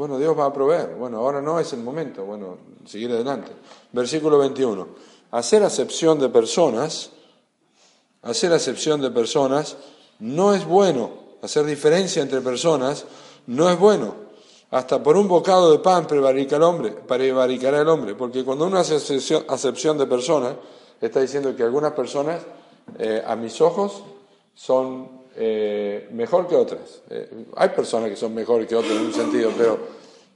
Bueno, 0.01 0.19
Dios 0.19 0.35
va 0.39 0.47
a 0.47 0.53
proveer. 0.55 0.95
Bueno, 0.95 1.19
ahora 1.19 1.43
no 1.43 1.61
es 1.61 1.75
el 1.75 1.81
momento. 1.81 2.25
Bueno, 2.25 2.57
seguir 2.87 3.11
adelante. 3.11 3.53
Versículo 3.93 4.39
21. 4.39 4.89
Hacer 5.31 5.63
acepción 5.63 6.19
de 6.19 6.31
personas, 6.31 7.11
hacer 8.23 8.51
acepción 8.51 9.03
de 9.03 9.11
personas 9.11 9.77
no 10.19 10.55
es 10.55 10.65
bueno. 10.65 11.11
Hacer 11.43 11.67
diferencia 11.67 12.23
entre 12.23 12.41
personas 12.41 13.05
no 13.47 13.69
es 13.69 13.79
bueno. 13.79 14.15
Hasta 14.71 15.03
por 15.03 15.19
un 15.19 15.29
bocado 15.29 15.71
de 15.71 15.81
pan 15.81 16.07
prevarica 16.07 16.57
el 16.57 16.63
hombre, 16.63 16.93
prevaricará 16.93 17.83
el 17.83 17.89
hombre. 17.89 18.15
Porque 18.15 18.43
cuando 18.43 18.69
uno 18.69 18.79
hace 18.79 18.95
acepción 18.95 19.99
de 19.99 20.07
personas, 20.07 20.55
está 20.99 21.21
diciendo 21.21 21.55
que 21.55 21.63
algunas 21.63 21.93
personas, 21.93 22.41
eh, 22.99 23.23
a 23.27 23.37
mis 23.37 23.61
ojos, 23.61 24.03
son 24.55 25.20
eh, 25.37 26.09
mejor 26.13 26.47
que 26.47 26.57
otras. 26.57 27.03
Eh, 27.11 27.47
hay 27.57 27.69
personas 27.71 28.11
que 28.11 28.17
son 28.17 28.35
mejores 28.35 28.67
que 28.67 28.77
otras 28.77 28.93
en 28.93 29.07
un 29.07 29.13
sentido, 29.13 29.51
pero 29.57 29.79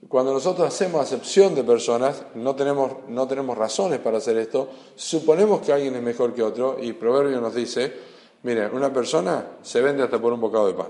cuando 0.08 0.32
nosotros 0.32 0.68
hacemos 0.68 1.00
acepción 1.00 1.54
de 1.54 1.64
personas, 1.64 2.24
no 2.34 2.54
tenemos, 2.54 2.92
no 3.08 3.26
tenemos 3.26 3.56
razones 3.56 3.98
para 4.00 4.18
hacer 4.18 4.36
esto, 4.36 4.68
suponemos 4.94 5.62
que 5.62 5.72
alguien 5.72 5.94
es 5.94 6.02
mejor 6.02 6.34
que 6.34 6.42
otro 6.42 6.76
y 6.80 6.92
Proverbio 6.92 7.40
nos 7.40 7.54
dice, 7.54 7.92
mire, 8.42 8.68
una 8.68 8.92
persona 8.92 9.46
se 9.62 9.80
vende 9.80 10.02
hasta 10.02 10.20
por 10.20 10.32
un 10.32 10.40
bocado 10.40 10.66
de 10.66 10.74
pan. 10.74 10.88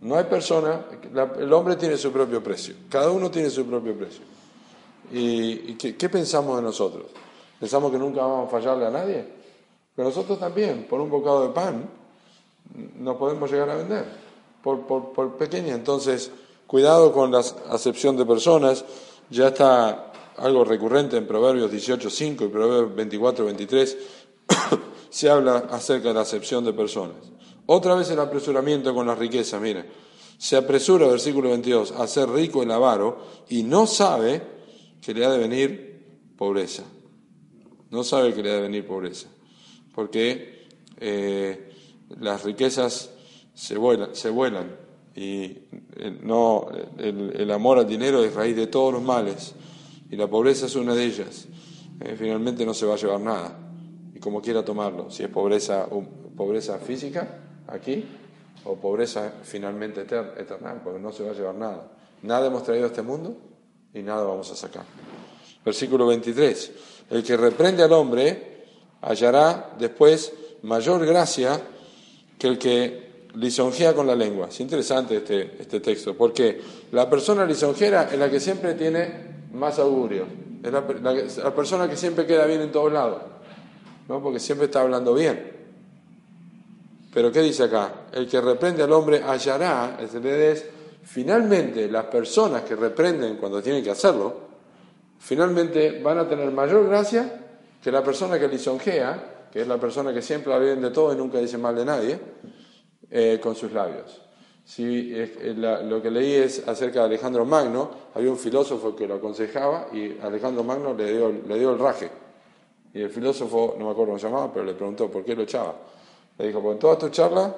No 0.00 0.16
hay 0.16 0.24
persona, 0.24 0.86
el 1.38 1.52
hombre 1.52 1.76
tiene 1.76 1.98
su 1.98 2.10
propio 2.10 2.42
precio, 2.42 2.74
cada 2.88 3.10
uno 3.10 3.30
tiene 3.30 3.50
su 3.50 3.66
propio 3.66 3.94
precio. 3.94 4.22
¿Y, 5.12 5.74
qué, 5.74 5.96
qué, 5.96 6.08
pensamos 6.08 6.56
de 6.56 6.62
nosotros? 6.62 7.06
¿Pensamos 7.58 7.90
que 7.90 7.98
nunca 7.98 8.22
vamos 8.22 8.48
a 8.48 8.50
fallarle 8.50 8.86
a 8.86 8.90
nadie? 8.90 9.26
Pero 9.94 10.08
nosotros 10.08 10.38
también, 10.38 10.86
por 10.88 11.00
un 11.00 11.10
bocado 11.10 11.48
de 11.48 11.52
pan, 11.52 11.90
no 12.74 13.18
podemos 13.18 13.50
llegar 13.50 13.70
a 13.70 13.76
vender. 13.76 14.04
por, 14.62 15.36
pequeña. 15.36 15.74
Entonces, 15.74 16.30
cuidado 16.66 17.12
con 17.12 17.32
la 17.32 17.42
acepción 17.70 18.16
de 18.16 18.26
personas. 18.26 18.84
Ya 19.30 19.48
está 19.48 20.12
algo 20.36 20.64
recurrente 20.64 21.16
en 21.16 21.26
Proverbios 21.26 21.70
18.5 21.70 22.46
y 22.46 22.48
Proverbios 22.48 23.10
24.23. 23.10 23.96
se 25.10 25.30
habla 25.30 25.68
acerca 25.70 26.08
de 26.08 26.14
la 26.14 26.20
acepción 26.22 26.64
de 26.64 26.72
personas. 26.72 27.16
Otra 27.66 27.94
vez 27.94 28.10
el 28.10 28.18
apresuramiento 28.18 28.94
con 28.94 29.06
la 29.06 29.14
riqueza, 29.14 29.60
mire. 29.60 29.84
Se 30.38 30.56
apresura, 30.56 31.06
versículo 31.06 31.50
22, 31.50 31.92
a 31.92 32.06
ser 32.06 32.30
rico 32.30 32.62
el 32.62 32.70
avaro 32.70 33.18
y 33.48 33.62
no 33.62 33.86
sabe 33.86 34.42
que 35.00 35.12
le 35.12 35.24
ha 35.24 35.30
de 35.30 35.38
venir 35.38 36.06
pobreza. 36.36 36.82
No 37.90 38.04
sabe 38.04 38.32
que 38.32 38.42
le 38.42 38.50
ha 38.50 38.54
de 38.54 38.62
venir 38.62 38.86
pobreza. 38.86 39.28
Porque 39.94 40.66
eh, 40.98 41.69
las 42.18 42.44
riquezas 42.44 43.10
se 43.54 43.76
vuelan, 43.76 44.14
se 44.14 44.30
vuelan 44.30 44.76
y 45.14 45.44
eh, 45.96 46.18
no, 46.22 46.68
el, 46.98 47.50
amor 47.50 47.78
al 47.78 47.86
dinero 47.86 48.24
es 48.24 48.34
raíz 48.34 48.56
de 48.56 48.66
todos 48.66 48.94
los 48.94 49.02
males 49.02 49.54
y 50.10 50.16
la 50.16 50.26
pobreza 50.26 50.66
es 50.66 50.76
una 50.76 50.94
de 50.94 51.04
ellas. 51.04 51.46
Eh, 52.00 52.16
finalmente 52.18 52.64
no 52.64 52.74
se 52.74 52.86
va 52.86 52.94
a 52.94 52.96
llevar 52.96 53.20
nada 53.20 53.58
y 54.14 54.18
como 54.18 54.40
quiera 54.40 54.64
tomarlo, 54.64 55.10
si 55.10 55.22
es 55.22 55.28
pobreza, 55.28 55.88
pobreza 56.36 56.78
física 56.78 57.38
aquí 57.68 58.04
o 58.64 58.76
pobreza 58.76 59.32
finalmente 59.42 60.02
eterna, 60.02 60.80
porque 60.82 61.00
no 61.00 61.12
se 61.12 61.24
va 61.24 61.30
a 61.30 61.34
llevar 61.34 61.54
nada. 61.54 61.92
Nada 62.22 62.46
hemos 62.46 62.62
traído 62.62 62.84
a 62.84 62.88
este 62.88 63.02
mundo 63.02 63.36
y 63.94 64.02
nada 64.02 64.24
vamos 64.24 64.50
a 64.50 64.56
sacar. 64.56 64.84
Versículo 65.64 66.06
23. 66.06 66.72
El 67.10 67.22
que 67.22 67.36
reprende 67.36 67.82
al 67.82 67.92
hombre 67.92 68.64
hallará 69.00 69.74
después 69.78 70.32
mayor 70.62 71.04
gracia 71.06 71.60
que 72.40 72.48
el 72.48 72.58
que 72.58 73.10
lisonjea 73.34 73.94
con 73.94 74.06
la 74.06 74.16
lengua. 74.16 74.48
Es 74.48 74.58
interesante 74.60 75.18
este, 75.18 75.56
este 75.60 75.80
texto, 75.80 76.16
porque 76.16 76.58
la 76.90 77.08
persona 77.08 77.44
lisonjera 77.44 78.08
es 78.10 78.18
la 78.18 78.30
que 78.30 78.40
siempre 78.40 78.74
tiene 78.74 79.30
más 79.52 79.78
augurio, 79.78 80.24
es 80.62 80.72
la, 80.72 81.54
persona 81.54 81.88
que 81.88 81.96
siempre 81.96 82.26
queda 82.26 82.46
bien 82.46 82.62
en 82.62 82.72
todos 82.72 82.90
lados, 82.90 83.20
¿no? 84.08 84.22
porque 84.22 84.40
siempre 84.40 84.66
está 84.66 84.80
hablando 84.80 85.14
bien. 85.14 85.58
Pero 87.12 87.30
¿qué 87.30 87.42
dice 87.42 87.64
acá? 87.64 88.06
El 88.12 88.26
que 88.26 88.40
reprende 88.40 88.82
al 88.82 88.92
hombre 88.92 89.22
hallará, 89.22 89.98
es 90.00 90.64
finalmente 91.02 91.90
las 91.90 92.06
personas 92.06 92.62
que 92.62 92.74
reprenden 92.74 93.36
cuando 93.36 93.60
tienen 93.60 93.84
que 93.84 93.90
hacerlo, 93.90 94.48
finalmente 95.18 96.00
van 96.02 96.18
a 96.18 96.28
tener 96.28 96.50
mayor 96.52 96.88
gracia 96.88 97.44
que 97.82 97.92
la 97.92 98.02
persona 98.02 98.38
que 98.38 98.48
lisonjea, 98.48 99.39
que 99.52 99.62
es 99.62 99.68
la 99.68 99.78
persona 99.78 100.12
que 100.12 100.22
siempre 100.22 100.52
habla 100.52 100.66
bien 100.66 100.82
de 100.82 100.90
todo 100.90 101.12
y 101.12 101.16
nunca 101.16 101.38
dice 101.38 101.58
mal 101.58 101.74
de 101.74 101.84
nadie, 101.84 102.20
eh, 103.10 103.38
con 103.42 103.54
sus 103.54 103.72
labios. 103.72 104.22
Si, 104.64 105.12
lo 105.54 106.00
que 106.00 106.10
leí 106.10 106.34
es 106.34 106.68
acerca 106.68 107.00
de 107.00 107.06
Alejandro 107.06 107.44
Magno, 107.44 107.90
había 108.14 108.30
un 108.30 108.36
filósofo 108.36 108.94
que 108.94 109.08
lo 109.08 109.14
aconsejaba 109.14 109.88
y 109.92 110.18
Alejandro 110.20 110.62
Magno 110.62 110.94
le 110.94 111.12
dio, 111.12 111.32
le 111.32 111.58
dio 111.58 111.72
el 111.72 111.78
raje. 111.78 112.08
Y 112.94 113.00
el 113.00 113.10
filósofo, 113.10 113.74
no 113.78 113.86
me 113.86 113.90
acuerdo 113.90 114.12
cómo 114.12 114.18
se 114.18 114.26
llamaba, 114.26 114.52
pero 114.52 114.64
le 114.64 114.74
preguntó 114.74 115.10
por 115.10 115.24
qué 115.24 115.34
lo 115.34 115.42
echaba. 115.42 115.74
Le 116.38 116.46
dijo, 116.46 116.60
pues 116.60 116.74
en 116.74 116.78
toda 116.78 116.98
tu 116.98 117.08
charla 117.08 117.54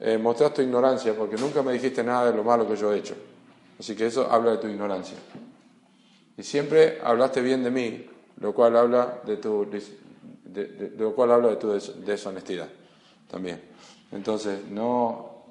eh, 0.00 0.18
mostraste 0.18 0.56
tu 0.56 0.62
ignorancia 0.62 1.14
porque 1.16 1.36
nunca 1.36 1.62
me 1.62 1.72
dijiste 1.72 2.02
nada 2.02 2.30
de 2.30 2.36
lo 2.36 2.44
malo 2.44 2.66
que 2.66 2.76
yo 2.76 2.92
he 2.92 2.98
hecho. 2.98 3.14
Así 3.78 3.94
que 3.96 4.06
eso 4.06 4.30
habla 4.30 4.52
de 4.52 4.56
tu 4.58 4.68
ignorancia. 4.68 5.16
Y 6.36 6.42
siempre 6.42 6.98
hablaste 7.02 7.40
bien 7.40 7.62
de 7.62 7.70
mí, 7.70 8.06
lo 8.40 8.52
cual 8.54 8.76
habla 8.76 9.20
de 9.24 9.36
tu, 9.36 9.66
de 10.54 10.94
lo 10.96 11.14
cual 11.14 11.32
habla 11.32 11.48
de 11.48 11.56
tu 11.56 11.70
deshonestidad 11.70 12.68
también. 13.30 13.60
Entonces, 14.12 14.64
no, 14.70 15.44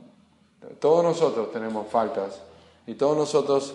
todos 0.80 1.04
nosotros 1.04 1.52
tenemos 1.52 1.88
faltas 1.88 2.42
y 2.88 2.96
todos 2.96 3.18
nosotros 3.18 3.74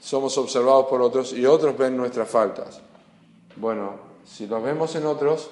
somos 0.00 0.36
observados 0.36 0.86
por 0.86 1.00
otros 1.00 1.32
y 1.32 1.46
otros 1.46 1.78
ven 1.78 1.96
nuestras 1.96 2.28
faltas. 2.28 2.80
Bueno, 3.56 3.92
si 4.26 4.46
los 4.46 4.62
vemos 4.62 4.94
en 4.96 5.06
otros, 5.06 5.50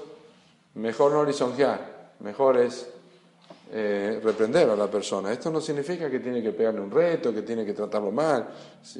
mejor 0.75 1.13
no 1.13 1.25
lisonjear, 1.25 2.13
mejor 2.21 2.59
es 2.59 2.92
eh, 3.73 4.21
reprender 4.23 4.69
a 4.71 4.77
la 4.77 4.91
persona. 4.91 5.33
Esto 5.33 5.51
no 5.51 5.61
significa 5.61 6.11
que 6.11 6.21
tiene 6.21 6.43
que 6.43 6.53
pegarle 6.53 6.81
un 6.81 6.91
reto, 6.91 7.33
que 7.33 7.43
tiene 7.43 7.65
que 7.65 7.73
tratarlo 7.73 8.13
mal, 8.13 8.49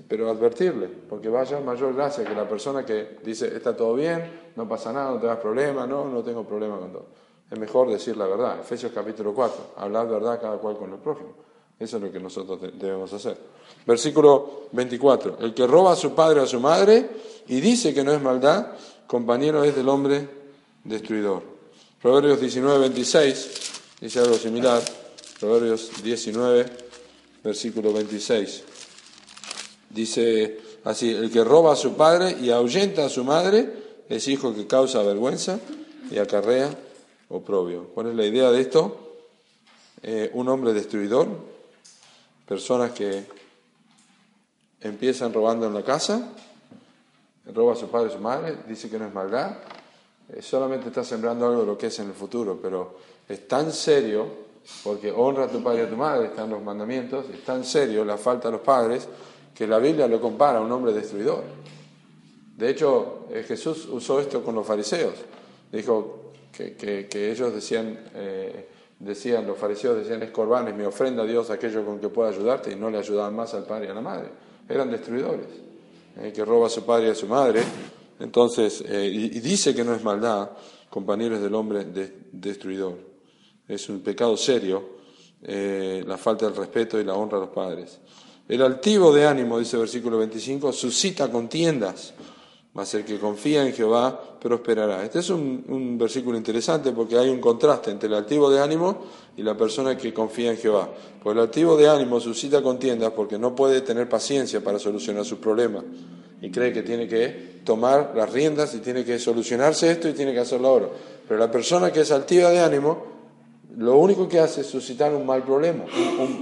pero 0.09 0.31
advertirle, 0.31 0.89
porque 1.09 1.29
vaya 1.29 1.61
mayor 1.61 1.95
gracia 1.95 2.25
que 2.25 2.35
la 2.35 2.49
persona 2.49 2.85
que 2.85 3.19
dice, 3.23 3.55
está 3.55 3.77
todo 3.77 3.95
bien, 3.95 4.51
no 4.57 4.67
pasa 4.69 4.93
nada, 4.93 5.13
no 5.13 5.21
te 5.21 5.27
das 5.27 5.39
problema, 5.39 5.87
no, 5.87 6.09
no 6.09 6.23
tengo 6.23 6.45
problema 6.45 6.79
con 6.79 6.93
todo 6.93 7.23
es 7.53 7.59
mejor 7.59 7.91
decir 7.91 8.17
la 8.17 8.27
verdad. 8.27 8.61
Efesios 8.61 8.93
capítulo 8.95 9.35
4, 9.35 9.75
hablar 9.77 10.09
verdad 10.09 10.41
cada 10.41 10.57
cual 10.57 10.79
con 10.79 10.91
el 10.91 10.99
prójimo. 10.99 11.35
Eso 11.79 11.99
es 11.99 12.03
lo 12.03 12.11
que 12.11 12.19
nosotros 12.19 12.59
debemos 12.79 13.13
hacer. 13.13 13.37
Versículo 13.87 14.63
24, 14.73 15.37
el 15.41 15.53
que 15.53 15.67
roba 15.67 15.93
a 15.93 15.97
su 15.97 16.15
padre 16.15 16.41
o 16.41 16.45
a 16.45 16.47
su 16.47 16.61
madre 16.61 17.11
y 17.49 17.61
dice 17.61 17.93
que 17.93 18.03
no 18.03 18.13
es 18.13 18.23
maldad, 18.23 18.69
compañero 19.07 19.65
es 19.65 19.77
del 19.77 19.89
hombre 19.91 20.27
destruidor. 20.85 21.43
Proverbios 22.01 22.41
19, 22.41 22.79
26 22.79 23.72
dice 24.03 24.19
algo 24.19 24.35
similar. 24.35 24.83
Proverbios 25.39 26.03
19, 26.03 26.67
versículo 27.43 27.93
26. 27.93 28.65
Dice 29.91 30.61
así, 30.85 31.11
el 31.11 31.31
que 31.31 31.45
roba 31.45 31.73
a 31.73 31.77
su 31.77 31.95
padre 31.95 32.37
y 32.41 32.51
ahuyenta 32.51 33.07
a 33.07 33.09
su 33.09 33.25
madre 33.25 33.73
es 34.09 34.27
hijo 34.29 34.55
que 34.55 34.67
causa 34.67 35.03
vergüenza 35.03 35.61
y 36.11 36.19
acarrea 36.19 36.77
oprobio. 37.29 37.91
¿Cuál 37.95 38.09
es 38.09 38.17
la 38.17 38.27
idea 38.27 38.51
de 38.51 38.61
esto? 38.61 39.15
Eh, 40.03 40.31
un 40.35 40.49
hombre 40.49 40.73
destruidor, 40.73 41.29
personas 42.47 42.91
que 42.91 43.25
empiezan 44.81 45.33
robando 45.33 45.67
en 45.67 45.75
la 45.75 45.85
casa, 45.85 46.33
roba 47.55 47.75
a 47.75 47.77
su 47.77 47.89
padre 47.89 48.11
y 48.11 48.17
su 48.17 48.21
madre, 48.21 48.59
dice 48.67 48.91
que 48.91 48.99
no 48.99 49.07
es 49.07 49.15
maldad, 49.15 49.59
eh, 50.29 50.43
solamente 50.43 50.89
está 50.89 51.05
sembrando 51.05 51.47
algo 51.47 51.61
de 51.61 51.67
lo 51.67 51.79
que 51.79 51.87
es 51.87 51.99
en 52.01 52.09
el 52.09 52.15
futuro, 52.15 52.59
pero 52.61 53.12
es 53.29 53.49
tan 53.49 53.73
serio, 53.73 54.43
porque 54.85 55.11
honra 55.11 55.45
a 55.45 55.49
tu 55.49 55.63
padre 55.63 55.83
y 55.83 55.87
a 55.87 55.91
tu 55.91 55.97
madre, 55.97 56.27
están 56.27 56.51
los 56.51 56.63
mandamientos, 56.63 57.27
es 57.33 57.45
tan 57.45 57.65
serio 57.65 58.05
la 58.05 58.17
falta 58.17 58.49
de 58.49 58.53
los 58.53 58.61
padres, 58.61 59.09
que 59.55 59.67
la 59.67 59.79
Biblia 59.79 60.07
lo 60.09 60.21
compara 60.21 60.59
a 60.59 60.61
un 60.61 60.73
hombre 60.73 60.93
destruidor. 60.93 61.45
De 62.57 62.71
hecho, 62.71 63.27
eh, 63.31 63.45
Jesús 63.47 63.89
usó 63.91 64.21
esto 64.21 64.43
con 64.43 64.55
los 64.55 64.67
fariseos. 64.67 65.15
Dijo, 65.71 66.33
que, 66.53 67.09
ellos 67.13 67.55
decían, 67.55 67.99
eh, 68.15 68.69
decían, 68.99 69.47
los 69.47 69.57
fariseos 69.57 69.97
decían, 69.97 70.23
es 70.23 70.31
corbanes, 70.31 70.75
mi 70.75 70.85
ofrenda 70.85 71.23
a 71.23 71.27
Dios 71.27 71.51
aquello 71.51 71.85
con 71.85 71.99
que 71.99 72.09
pueda 72.09 72.29
ayudarte, 72.31 72.73
y 72.73 72.77
no 72.77 72.91
le 72.91 72.99
ayudaban 72.99 73.35
más 73.35 73.55
al 73.55 73.65
padre 73.65 73.87
y 73.87 73.91
a 73.91 73.95
la 73.95 74.01
madre. 74.01 74.29
Eran 74.69 74.91
destruidores, 74.91 75.47
eh, 76.21 76.33
que 76.35 76.45
roba 76.45 76.67
a 76.67 76.71
su 76.71 76.85
padre 76.85 77.09
y 77.09 77.11
a 77.11 77.15
su 77.15 77.27
madre. 77.27 77.63
Entonces, 78.21 78.85
y, 78.89 79.41
dice 79.41 79.75
que 79.75 79.83
no 79.83 79.95
es 79.95 80.05
maldad, 80.05 80.51
compañeros 80.89 81.41
del 81.41 81.55
hombre 81.55 81.85
destruidor. 82.31 83.12
Es 83.69 83.89
un 83.89 84.01
pecado 84.01 84.37
serio 84.37 85.01
la 85.43 86.17
falta 86.19 86.47
del 86.47 86.55
respeto 86.55 87.01
y 87.01 87.05
la 87.05 87.15
honra 87.15 87.39
a 87.39 87.41
los 87.41 87.51
padres. 87.51 87.99
El 88.49 88.63
altivo 88.63 89.13
de 89.13 89.27
ánimo, 89.27 89.59
dice 89.59 89.77
el 89.77 89.83
versículo 89.83 90.19
25, 90.19 90.73
suscita 90.73 91.31
contiendas 91.31 92.15
mas 92.75 92.95
el 92.95 93.05
que 93.05 93.19
confía 93.19 93.67
en 93.67 93.75
Jehová 93.75 94.39
prosperará. 94.41 95.05
Este 95.05 95.19
es 95.19 95.29
un, 95.29 95.97
versículo 95.99 96.39
interesante 96.39 96.93
porque 96.93 97.19
hay 97.19 97.29
un 97.29 97.39
contraste 97.39 97.91
entre 97.91 98.09
el 98.09 98.15
altivo 98.15 98.51
de 98.51 98.61
ánimo 98.61 99.05
y 99.37 99.43
la 99.43 99.57
persona 99.57 99.97
que 99.97 100.15
confía 100.15 100.53
en 100.53 100.57
Jehová. 100.57 100.89
Porque 101.23 101.39
el 101.39 101.45
altivo 101.45 101.77
de 101.77 101.89
ánimo 101.89 102.19
suscita 102.19 102.63
contiendas 102.63 103.13
porque 103.13 103.39
no 103.39 103.55
puede 103.55 103.83
tener 103.83 104.09
paciencia 104.09 104.65
para 104.65 104.79
solucionar 104.79 105.25
sus 105.25 105.39
problemas 105.39 105.85
y 106.41 106.51
cree 106.51 106.73
que 106.73 106.83
tiene 106.83 107.07
que 107.07 107.61
tomar 107.63 108.15
las 108.17 108.33
riendas 108.33 108.75
y 108.75 108.79
tiene 108.79 109.05
que 109.05 109.19
solucionarse 109.19 109.91
esto 109.91 110.09
y 110.09 110.15
tiene 110.15 110.33
que 110.33 110.41
hacerlo 110.41 110.69
ahora. 110.69 110.89
Pero 111.29 111.39
la 111.39 111.51
persona 111.51 111.93
que 111.93 112.01
es 112.01 112.11
altiva 112.11 112.51
de 112.51 112.61
ánimo, 112.61 113.12
lo 113.77 113.97
único 113.97 114.29
que 114.29 114.39
hace 114.39 114.63
es 114.63 114.67
suscitar 114.67 115.15
un 115.15 115.25
mal 115.25 115.43
problema, 115.43 115.85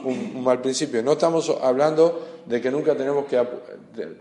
un, 0.05 0.43
mal 0.43 0.61
principio. 0.61 1.03
No 1.03 1.13
estamos 1.13 1.49
hablando 1.63 2.43
de 2.47 2.61
que 2.61 2.71
nunca 2.71 2.97
tenemos 2.97 3.27
que, 3.27 3.47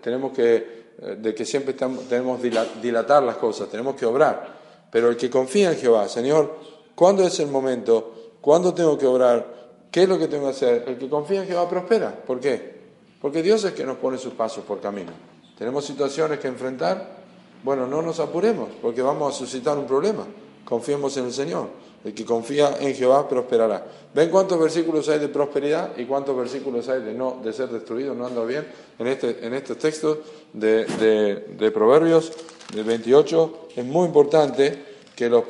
tenemos 0.02 0.32
que 0.32 0.80
eh, 1.02 1.18
de 1.20 1.34
que 1.34 1.46
siempre 1.46 1.74
tenemos 1.74 2.42
que 2.42 2.52
dilatar 2.82 3.24
las 3.24 3.38
cosas, 3.38 3.70
tenemos 3.70 3.96
que 3.96 4.06
obrar. 4.06 4.60
Pero 4.92 5.10
el 5.10 5.18
que 5.18 5.30
confía 5.30 5.72
en 5.72 5.78
Jehová, 5.78 6.10
Señor, 6.10 6.58
¿cuándo 6.96 7.26
es 7.26 7.40
el 7.40 7.48
momento? 7.48 8.34
¿Cuándo 8.42 8.74
tengo 8.74 8.98
que 8.98 9.06
obrar? 9.06 9.60
¿Qué 9.92 10.04
es 10.04 10.10
lo 10.10 10.20
que 10.20 10.28
tengo 10.28 10.46
que 10.46 10.52
hacer? 10.52 10.84
El 10.88 10.98
que 10.98 11.10
confía 11.10 11.42
en 11.42 11.48
Jehová 11.48 11.70
prospera. 11.70 12.14
¿Por 12.26 12.40
qué? 12.40 12.80
Porque 13.22 13.42
Dios 13.42 13.64
es 13.64 13.74
que 13.74 13.86
nos 13.86 13.98
pone 13.98 14.18
sus 14.18 14.34
pasos 14.34 14.64
por 14.66 14.82
camino. 14.82 15.12
Tenemos 15.58 15.86
situaciones 15.86 16.40
que 16.40 16.48
enfrentar. 16.48 17.20
Bueno, 17.64 17.88
no 17.88 18.02
nos 18.02 18.20
apuremos 18.20 18.70
porque 18.82 19.02
vamos 19.02 19.34
a 19.34 19.38
suscitar 19.38 19.78
un 19.78 19.86
problema. 19.86 20.26
Confiemos 20.66 21.16
en 21.18 21.26
el 21.26 21.34
Señor. 21.34 21.70
El 22.04 22.14
que 22.14 22.24
confía 22.24 22.78
en 22.80 22.96
Jehová 22.96 23.28
prosperará. 23.28 23.86
¿Ven 24.14 24.30
cuántos 24.30 24.58
versículos 24.58 25.10
hay 25.10 25.20
de 25.20 25.28
prosperidad 25.28 25.98
y 25.98 26.06
cuántos 26.06 26.36
versículos 26.36 26.88
hay 26.88 27.02
de 27.02 27.14
no 27.14 27.42
de 27.44 27.52
ser 27.52 27.70
destruido, 27.70 28.16
no 28.16 28.26
anda 28.26 28.44
bien 28.46 28.66
en 28.98 29.08
este 29.08 29.46
en 29.46 29.54
estos 29.54 29.78
textos 29.78 30.20
de, 30.54 30.86
de, 30.86 31.72
Proverbios 31.72 32.32
del 32.74 32.86
28? 32.86 33.68
Es 33.76 33.86
muy 33.86 34.06
importante 34.06 34.86
que 35.14 35.30
los, 35.30 35.44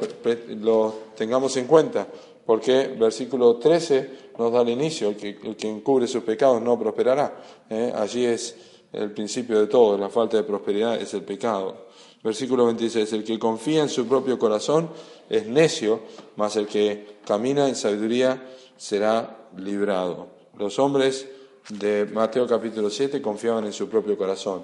tengamos 1.16 1.56
en 1.58 1.68
cuenta, 1.68 2.08
porque 2.44 2.96
versículo 3.00 3.58
13 3.58 4.10
nos 4.40 4.52
da 4.52 4.62
el 4.62 4.70
inicio, 4.70 5.10
el 5.10 5.18
que, 5.18 5.38
el 5.44 5.56
que 5.56 5.70
encubre 5.70 6.08
sus 6.08 6.24
pecados 6.24 6.60
no 6.64 6.80
prosperará. 6.80 7.32
¿eh? 7.70 7.94
Allí 7.96 8.26
es 8.26 8.56
el 8.92 9.12
principio 9.12 9.60
de 9.60 9.68
todo, 9.68 9.96
la 10.00 10.10
falta 10.10 10.38
de 10.38 10.44
prosperidad 10.44 11.00
es 11.00 11.14
el 11.14 11.22
pecado. 11.22 11.89
Versículo 12.22 12.66
26, 12.66 13.14
el 13.14 13.24
que 13.24 13.40
confía 13.40 13.82
en 13.82 13.90
su 13.90 14.06
propio 14.06 14.38
corazón 14.38 14.90
es 15.30 15.48
necio, 15.48 16.02
mas 16.36 16.58
el 16.58 16.68
que 16.68 17.20
camina 17.26 17.68
en 17.70 17.76
sabiduría 17.76 18.44
será 18.76 19.48
librado. 19.56 20.28
Los 20.58 20.80
hombres 20.80 21.28
de 21.70 22.06
Mateo 22.12 22.46
capítulo 22.46 22.90
7 22.90 23.22
confiaban 23.22 23.66
en 23.66 23.74
su 23.74 23.88
propio 23.88 24.18
corazón. 24.18 24.64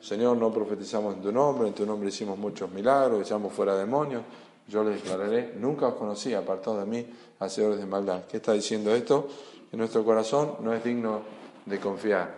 Señor, 0.00 0.38
no 0.38 0.52
profetizamos 0.52 1.14
en 1.14 1.22
tu 1.22 1.30
nombre, 1.30 1.68
en 1.68 1.74
tu 1.74 1.84
nombre 1.84 2.08
hicimos 2.08 2.38
muchos 2.38 2.70
milagros, 2.70 3.20
echamos 3.20 3.52
fuera 3.52 3.76
demonios. 3.76 4.22
Yo 4.66 4.82
les 4.82 5.02
declararé, 5.02 5.54
nunca 5.58 5.88
os 5.88 5.94
conocí, 5.94 6.32
apartados 6.32 6.80
de 6.80 6.86
mí, 6.86 7.06
hacedores 7.38 7.78
de 7.78 7.86
maldad. 7.86 8.24
¿Qué 8.30 8.38
está 8.38 8.54
diciendo 8.54 8.94
esto? 8.94 9.28
Que 9.70 9.76
nuestro 9.76 10.04
corazón 10.04 10.56
no 10.60 10.72
es 10.72 10.82
digno 10.82 11.20
de 11.66 11.78
confiar. 11.78 12.34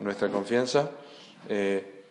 nuestra 0.00 0.30
confianza 0.30 0.90
eh, 1.48 2.04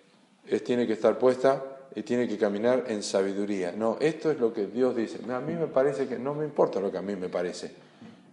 tiene 0.63 0.85
que 0.85 0.93
estar 0.93 1.17
puesta 1.17 1.70
y 1.95 2.03
tiene 2.03 2.27
que 2.27 2.37
caminar 2.37 2.85
en 2.87 3.03
sabiduría. 3.03 3.73
No, 3.73 3.97
esto 3.99 4.31
es 4.31 4.39
lo 4.39 4.53
que 4.53 4.67
Dios 4.67 4.95
dice. 4.95 5.19
A 5.29 5.39
mí 5.39 5.53
me 5.53 5.67
parece 5.67 6.07
que 6.07 6.17
no 6.17 6.33
me 6.33 6.45
importa 6.45 6.79
lo 6.79 6.91
que 6.91 6.97
a 6.97 7.01
mí 7.01 7.15
me 7.15 7.29
parece. 7.29 7.71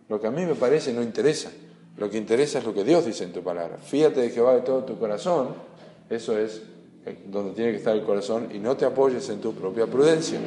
Lo 0.08 0.20
que 0.20 0.26
a 0.26 0.30
mí 0.30 0.44
me 0.46 0.54
parece 0.54 0.92
no 0.92 1.02
interesa. 1.02 1.50
Lo 1.96 2.08
que 2.08 2.16
interesa 2.16 2.58
es 2.60 2.64
lo 2.64 2.72
que 2.72 2.84
Dios 2.84 3.04
dice 3.04 3.24
en 3.24 3.32
tu 3.32 3.42
palabra. 3.42 3.78
Fíjate 3.78 4.20
de 4.20 4.30
Jehová 4.30 4.54
de 4.54 4.60
todo 4.60 4.84
tu 4.84 4.98
corazón. 4.98 5.48
Eso 6.08 6.38
es 6.38 6.62
eh, 7.04 7.24
donde 7.26 7.52
tiene 7.52 7.72
que 7.72 7.78
estar 7.78 7.96
el 7.96 8.04
corazón 8.04 8.48
y 8.52 8.58
no 8.58 8.76
te 8.76 8.84
apoyes 8.84 9.28
en 9.30 9.40
tu 9.40 9.52
propia 9.54 9.86
prudencia. 9.86 10.38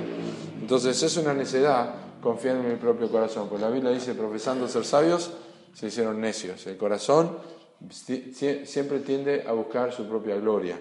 Entonces 0.59 1.03
es 1.03 1.17
una 1.17 1.33
necedad 1.33 1.93
confiar 2.21 2.55
en 2.55 2.69
mi 2.69 2.75
propio 2.75 3.09
corazón. 3.11 3.49
Pues 3.49 3.61
la 3.61 3.69
Biblia 3.69 3.91
dice, 3.91 4.13
profesando 4.13 4.67
ser 4.67 4.85
sabios, 4.85 5.31
se 5.73 5.87
hicieron 5.87 6.21
necios. 6.21 6.65
El 6.67 6.77
corazón 6.77 7.37
siempre 8.63 8.99
tiende 8.99 9.43
a 9.45 9.51
buscar 9.51 9.91
su 9.91 10.07
propia 10.07 10.37
gloria. 10.37 10.79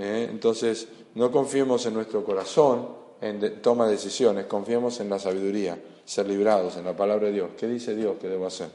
¿Eh? 0.00 0.28
Entonces, 0.30 0.88
no 1.14 1.30
confiemos 1.30 1.86
en 1.86 1.94
nuestro 1.94 2.24
corazón 2.24 3.00
en 3.20 3.60
toma 3.60 3.86
de 3.86 3.92
decisiones, 3.92 4.46
confiemos 4.46 4.98
en 5.00 5.10
la 5.10 5.18
sabiduría, 5.18 5.78
ser 6.04 6.26
librados 6.26 6.76
en 6.76 6.84
la 6.84 6.96
palabra 6.96 7.26
de 7.26 7.34
Dios. 7.34 7.50
¿Qué 7.56 7.66
dice 7.66 7.94
Dios 7.94 8.16
que 8.20 8.28
debo 8.28 8.46
hacer? 8.46 8.70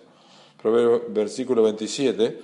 Proverbio, 0.62 1.04
versículo 1.10 1.64
27 1.64 2.40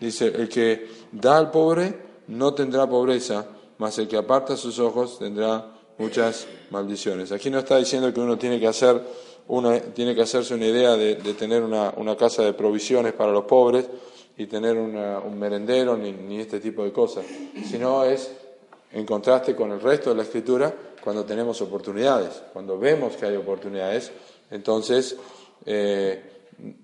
dice, 0.00 0.26
el 0.26 0.48
que 0.48 0.88
da 1.12 1.38
al 1.38 1.50
pobre 1.50 1.94
no 2.28 2.54
tendrá 2.54 2.88
pobreza, 2.88 3.46
mas 3.78 3.98
el 3.98 4.08
que 4.08 4.16
aparta 4.16 4.56
sus 4.56 4.78
ojos 4.78 5.18
tendrá 5.18 5.72
muchas 5.98 6.46
maldiciones. 6.70 7.32
Aquí 7.32 7.50
no 7.50 7.58
está 7.58 7.76
diciendo 7.76 8.12
que 8.12 8.20
uno 8.20 8.38
tiene 8.38 8.58
que 8.58 8.66
hacer 8.66 9.00
una, 9.48 9.80
tiene 9.80 10.14
que 10.14 10.22
hacerse 10.22 10.54
una 10.54 10.66
idea 10.66 10.96
de, 10.96 11.14
tener 11.34 11.62
una, 11.62 12.16
casa 12.16 12.42
de 12.42 12.52
provisiones 12.52 13.12
para 13.12 13.32
los 13.32 13.44
pobres 13.44 13.86
y 14.36 14.46
tener 14.46 14.76
un 14.76 15.38
merendero 15.38 15.96
ni, 15.96 16.12
ni, 16.12 16.40
este 16.40 16.60
tipo 16.60 16.84
de 16.84 16.92
cosas, 16.92 17.24
sino 17.68 18.04
es 18.04 18.30
en 18.92 19.04
contraste 19.04 19.54
con 19.54 19.72
el 19.72 19.80
resto 19.80 20.10
de 20.10 20.16
la 20.16 20.22
escritura 20.22 20.74
cuando 21.02 21.24
tenemos 21.24 21.60
oportunidades, 21.60 22.42
cuando 22.52 22.78
vemos 22.78 23.16
que 23.16 23.26
hay 23.26 23.36
oportunidades, 23.36 24.12
entonces 24.50 25.16
eh, 25.66 26.22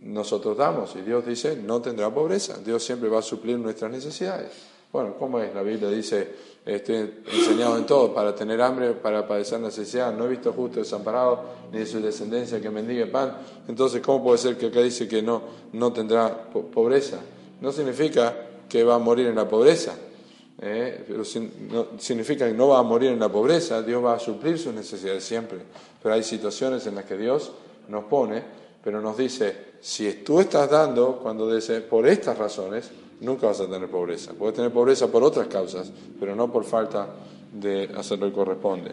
nosotros 0.01 0.57
damos 0.57 0.97
y 0.97 1.03
Dios 1.03 1.25
dice 1.27 1.57
no 1.57 1.81
tendrá 1.81 2.13
pobreza, 2.13 2.59
Dios 2.59 2.83
siempre 2.83 3.09
va 3.09 3.21
a 3.21 3.23
suplir 3.23 3.59
nuestras 3.59 3.91
necesidades. 3.91 4.53
Bueno, 4.91 5.17
¿cómo 5.19 5.39
es? 5.39 5.55
La 5.55 5.63
Biblia 5.63 5.91
dice, 5.91 6.27
estoy 6.65 7.23
enseñado 7.31 7.77
en 7.77 7.85
todo 7.85 8.15
para 8.15 8.35
tener 8.35 8.63
hambre, 8.63 8.93
para 8.93 9.29
padecer 9.29 9.61
necesidad, 9.61 10.15
no 10.17 10.25
he 10.25 10.29
visto 10.29 10.51
justo 10.55 10.81
desamparado, 10.81 11.43
ni 11.71 11.81
de 11.81 11.87
su 11.87 12.01
descendencia 12.01 12.59
que 12.59 12.71
mendigue 12.71 13.05
pan. 13.05 13.37
Entonces, 13.69 14.01
¿cómo 14.01 14.25
puede 14.25 14.39
ser 14.39 14.57
que 14.57 14.69
acá 14.69 14.81
dice 14.81 15.07
que 15.07 15.21
no, 15.21 15.43
no 15.75 15.93
tendrá 15.93 16.51
pobreza? 16.51 17.19
No 17.61 17.73
significa 17.73 18.35
que 18.69 18.85
va 18.85 18.97
a 18.97 18.99
morir 18.99 19.27
en 19.27 19.35
la 19.35 19.49
pobreza, 19.49 19.97
¿eh? 20.61 21.05
pero 21.07 21.25
significa 21.25 22.47
que 22.47 22.55
no 22.55 22.69
va 22.69 22.79
a 22.79 22.83
morir 22.83 23.11
en 23.11 23.21
la 23.21 23.31
pobreza, 23.31 23.83
Dios 23.83 24.05
va 24.05 24.15
a 24.15 24.19
suplir 24.19 24.59
sus 24.59 24.75
necesidades 24.75 25.25
siempre. 25.25 25.59
Pero 26.03 26.15
hay 26.15 26.23
situaciones 26.23 26.87
en 26.87 26.95
las 26.95 27.05
que 27.05 27.17
Dios 27.17 27.53
nos 27.89 28.05
pone, 28.05 28.43
pero 28.83 29.01
nos 29.01 29.17
dice, 29.17 29.69
si 29.81 30.13
tú 30.25 30.41
estás 30.41 30.71
dando 30.71 31.19
cuando 31.19 31.53
dice, 31.53 31.81
por 31.81 32.07
estas 32.07 32.39
razones, 32.39 32.91
nunca 33.21 33.47
vas 33.47 33.61
a 33.61 33.69
tener 33.69 33.89
pobreza. 33.91 34.33
Puedes 34.33 34.55
tener 34.55 34.73
pobreza 34.73 35.09
por 35.09 35.23
otras 35.23 35.49
causas, 35.49 35.91
pero 36.21 36.37
no 36.37 36.53
por 36.53 36.65
falta 36.65 37.09
de 37.53 37.91
hacer 37.97 38.19
lo 38.19 38.27
que 38.27 38.33
corresponde. 38.33 38.93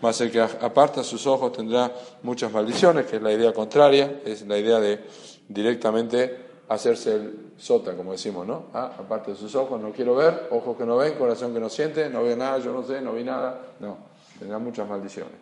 Más 0.00 0.20
el 0.20 0.30
que 0.30 0.40
aparta 0.40 1.02
sus 1.02 1.26
ojos 1.26 1.52
tendrá 1.52 1.92
muchas 2.22 2.52
maldiciones, 2.52 3.06
que 3.06 3.16
es 3.16 3.22
la 3.22 3.32
idea 3.32 3.52
contraria, 3.52 4.20
es 4.24 4.46
la 4.46 4.58
idea 4.58 4.78
de 4.78 5.00
directamente 5.48 6.45
hacerse 6.68 7.14
el 7.14 7.52
sota, 7.58 7.96
como 7.96 8.12
decimos, 8.12 8.46
¿no? 8.46 8.66
Ah, 8.74 8.92
aparte 8.98 9.32
de 9.32 9.36
sus 9.36 9.54
ojos, 9.54 9.80
no 9.80 9.92
quiero 9.92 10.16
ver, 10.16 10.48
ojos 10.50 10.76
que 10.76 10.84
no 10.84 10.96
ven, 10.96 11.14
corazón 11.14 11.54
que 11.54 11.60
no 11.60 11.68
siente, 11.68 12.10
no 12.10 12.22
veo 12.22 12.36
nada, 12.36 12.58
yo 12.58 12.72
no 12.72 12.82
sé, 12.82 13.00
no 13.00 13.12
vi 13.12 13.22
nada. 13.22 13.74
No, 13.78 13.98
tendrá 14.38 14.58
muchas 14.58 14.88
maldiciones. 14.88 15.32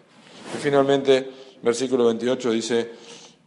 Y 0.54 0.58
finalmente, 0.58 1.30
versículo 1.62 2.06
28 2.06 2.50
dice, 2.50 2.92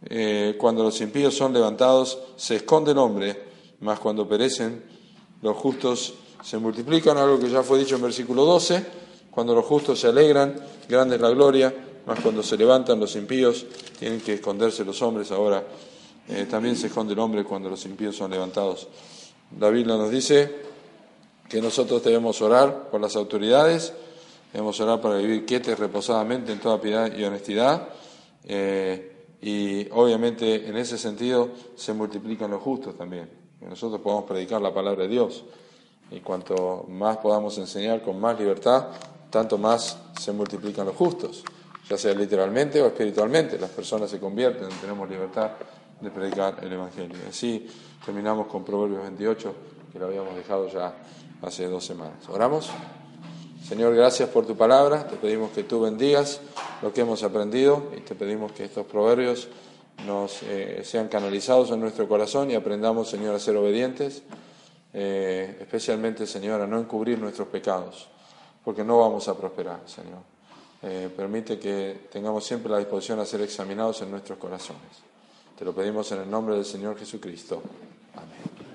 eh, 0.04 0.56
cuando 0.58 0.82
los 0.82 1.00
impíos 1.00 1.36
son 1.36 1.52
levantados, 1.52 2.18
se 2.36 2.56
esconde 2.56 2.92
el 2.92 2.98
hombre, 2.98 3.44
mas 3.80 4.00
cuando 4.00 4.28
perecen, 4.28 4.84
los 5.42 5.56
justos 5.56 6.14
se 6.42 6.58
multiplican, 6.58 7.16
algo 7.16 7.38
que 7.38 7.48
ya 7.48 7.62
fue 7.62 7.78
dicho 7.78 7.96
en 7.96 8.02
versículo 8.02 8.44
12, 8.44 8.84
cuando 9.30 9.54
los 9.54 9.64
justos 9.64 10.00
se 10.00 10.08
alegran, 10.08 10.56
grande 10.88 11.16
es 11.16 11.22
la 11.22 11.30
gloria, 11.30 11.72
mas 12.06 12.18
cuando 12.20 12.42
se 12.42 12.56
levantan 12.56 12.98
los 12.98 13.14
impíos, 13.14 13.66
tienen 13.98 14.20
que 14.20 14.34
esconderse 14.34 14.84
los 14.84 15.00
hombres 15.02 15.30
ahora 15.30 15.64
eh, 16.28 16.46
también 16.48 16.76
se 16.76 16.88
esconde 16.88 17.14
el 17.14 17.18
hombre 17.20 17.42
cuando 17.42 17.70
los 17.70 17.84
impíos 17.86 18.16
son 18.16 18.30
levantados. 18.30 18.88
La 19.58 19.70
Biblia 19.70 19.96
nos 19.96 20.10
dice 20.10 20.56
que 21.48 21.62
nosotros 21.62 22.04
debemos 22.04 22.42
orar 22.42 22.90
por 22.90 23.00
las 23.00 23.16
autoridades, 23.16 23.94
debemos 24.52 24.78
orar 24.80 25.00
para 25.00 25.16
vivir 25.16 25.46
quietos 25.46 25.78
reposadamente 25.78 26.52
en 26.52 26.60
toda 26.60 26.80
piedad 26.80 27.10
y 27.16 27.24
honestidad. 27.24 27.88
Eh, 28.44 29.14
y 29.40 29.88
obviamente 29.90 30.68
en 30.68 30.76
ese 30.76 30.98
sentido 30.98 31.50
se 31.76 31.94
multiplican 31.94 32.50
los 32.50 32.62
justos 32.62 32.96
también. 32.96 33.30
Que 33.58 33.66
nosotros 33.66 34.00
podamos 34.02 34.24
predicar 34.24 34.60
la 34.60 34.74
palabra 34.74 35.04
de 35.04 35.08
Dios. 35.08 35.44
Y 36.10 36.20
cuanto 36.20 36.84
más 36.88 37.16
podamos 37.18 37.56
enseñar 37.56 38.02
con 38.02 38.20
más 38.20 38.38
libertad, 38.38 38.88
tanto 39.30 39.56
más 39.56 39.98
se 40.18 40.32
multiplican 40.32 40.86
los 40.86 40.96
justos, 40.96 41.44
ya 41.88 41.96
sea 41.96 42.14
literalmente 42.14 42.82
o 42.82 42.86
espiritualmente. 42.86 43.58
Las 43.58 43.70
personas 43.70 44.10
se 44.10 44.18
convierten, 44.18 44.68
tenemos 44.80 45.08
libertad 45.08 45.52
de 46.00 46.10
predicar 46.10 46.58
el 46.62 46.72
Evangelio. 46.72 47.16
Así 47.28 47.66
terminamos 48.04 48.46
con 48.46 48.64
Proverbios 48.64 49.02
28, 49.02 49.54
que 49.92 49.98
lo 49.98 50.06
habíamos 50.06 50.34
dejado 50.36 50.68
ya 50.68 50.94
hace 51.42 51.66
dos 51.66 51.84
semanas. 51.84 52.28
¿Oramos? 52.28 52.70
Señor, 53.66 53.94
gracias 53.94 54.28
por 54.30 54.46
tu 54.46 54.56
palabra. 54.56 55.06
Te 55.06 55.16
pedimos 55.16 55.50
que 55.50 55.64
tú 55.64 55.80
bendigas 55.80 56.40
lo 56.80 56.92
que 56.92 57.02
hemos 57.02 57.22
aprendido 57.22 57.90
y 57.96 58.00
te 58.00 58.14
pedimos 58.14 58.52
que 58.52 58.64
estos 58.64 58.86
proverbios 58.86 59.48
nos 60.06 60.42
eh, 60.44 60.82
sean 60.84 61.08
canalizados 61.08 61.70
en 61.70 61.80
nuestro 61.80 62.08
corazón 62.08 62.50
y 62.50 62.54
aprendamos, 62.54 63.10
Señor, 63.10 63.34
a 63.34 63.38
ser 63.38 63.56
obedientes, 63.56 64.22
eh, 64.92 65.58
especialmente, 65.60 66.26
Señor, 66.26 66.60
a 66.60 66.66
no 66.66 66.78
encubrir 66.78 67.18
nuestros 67.18 67.48
pecados, 67.48 68.08
porque 68.64 68.84
no 68.84 69.00
vamos 69.00 69.28
a 69.28 69.36
prosperar, 69.36 69.80
Señor. 69.86 70.20
Eh, 70.80 71.10
permite 71.14 71.58
que 71.58 72.06
tengamos 72.10 72.44
siempre 72.44 72.70
la 72.70 72.78
disposición 72.78 73.18
a 73.18 73.26
ser 73.26 73.40
examinados 73.40 74.00
en 74.02 74.12
nuestros 74.12 74.38
corazones. 74.38 75.07
Te 75.58 75.64
lo 75.64 75.74
pedimos 75.74 76.12
en 76.12 76.20
el 76.20 76.30
nombre 76.30 76.54
del 76.54 76.64
Señor 76.64 76.96
Jesucristo. 76.96 77.60
Amén. 78.14 78.67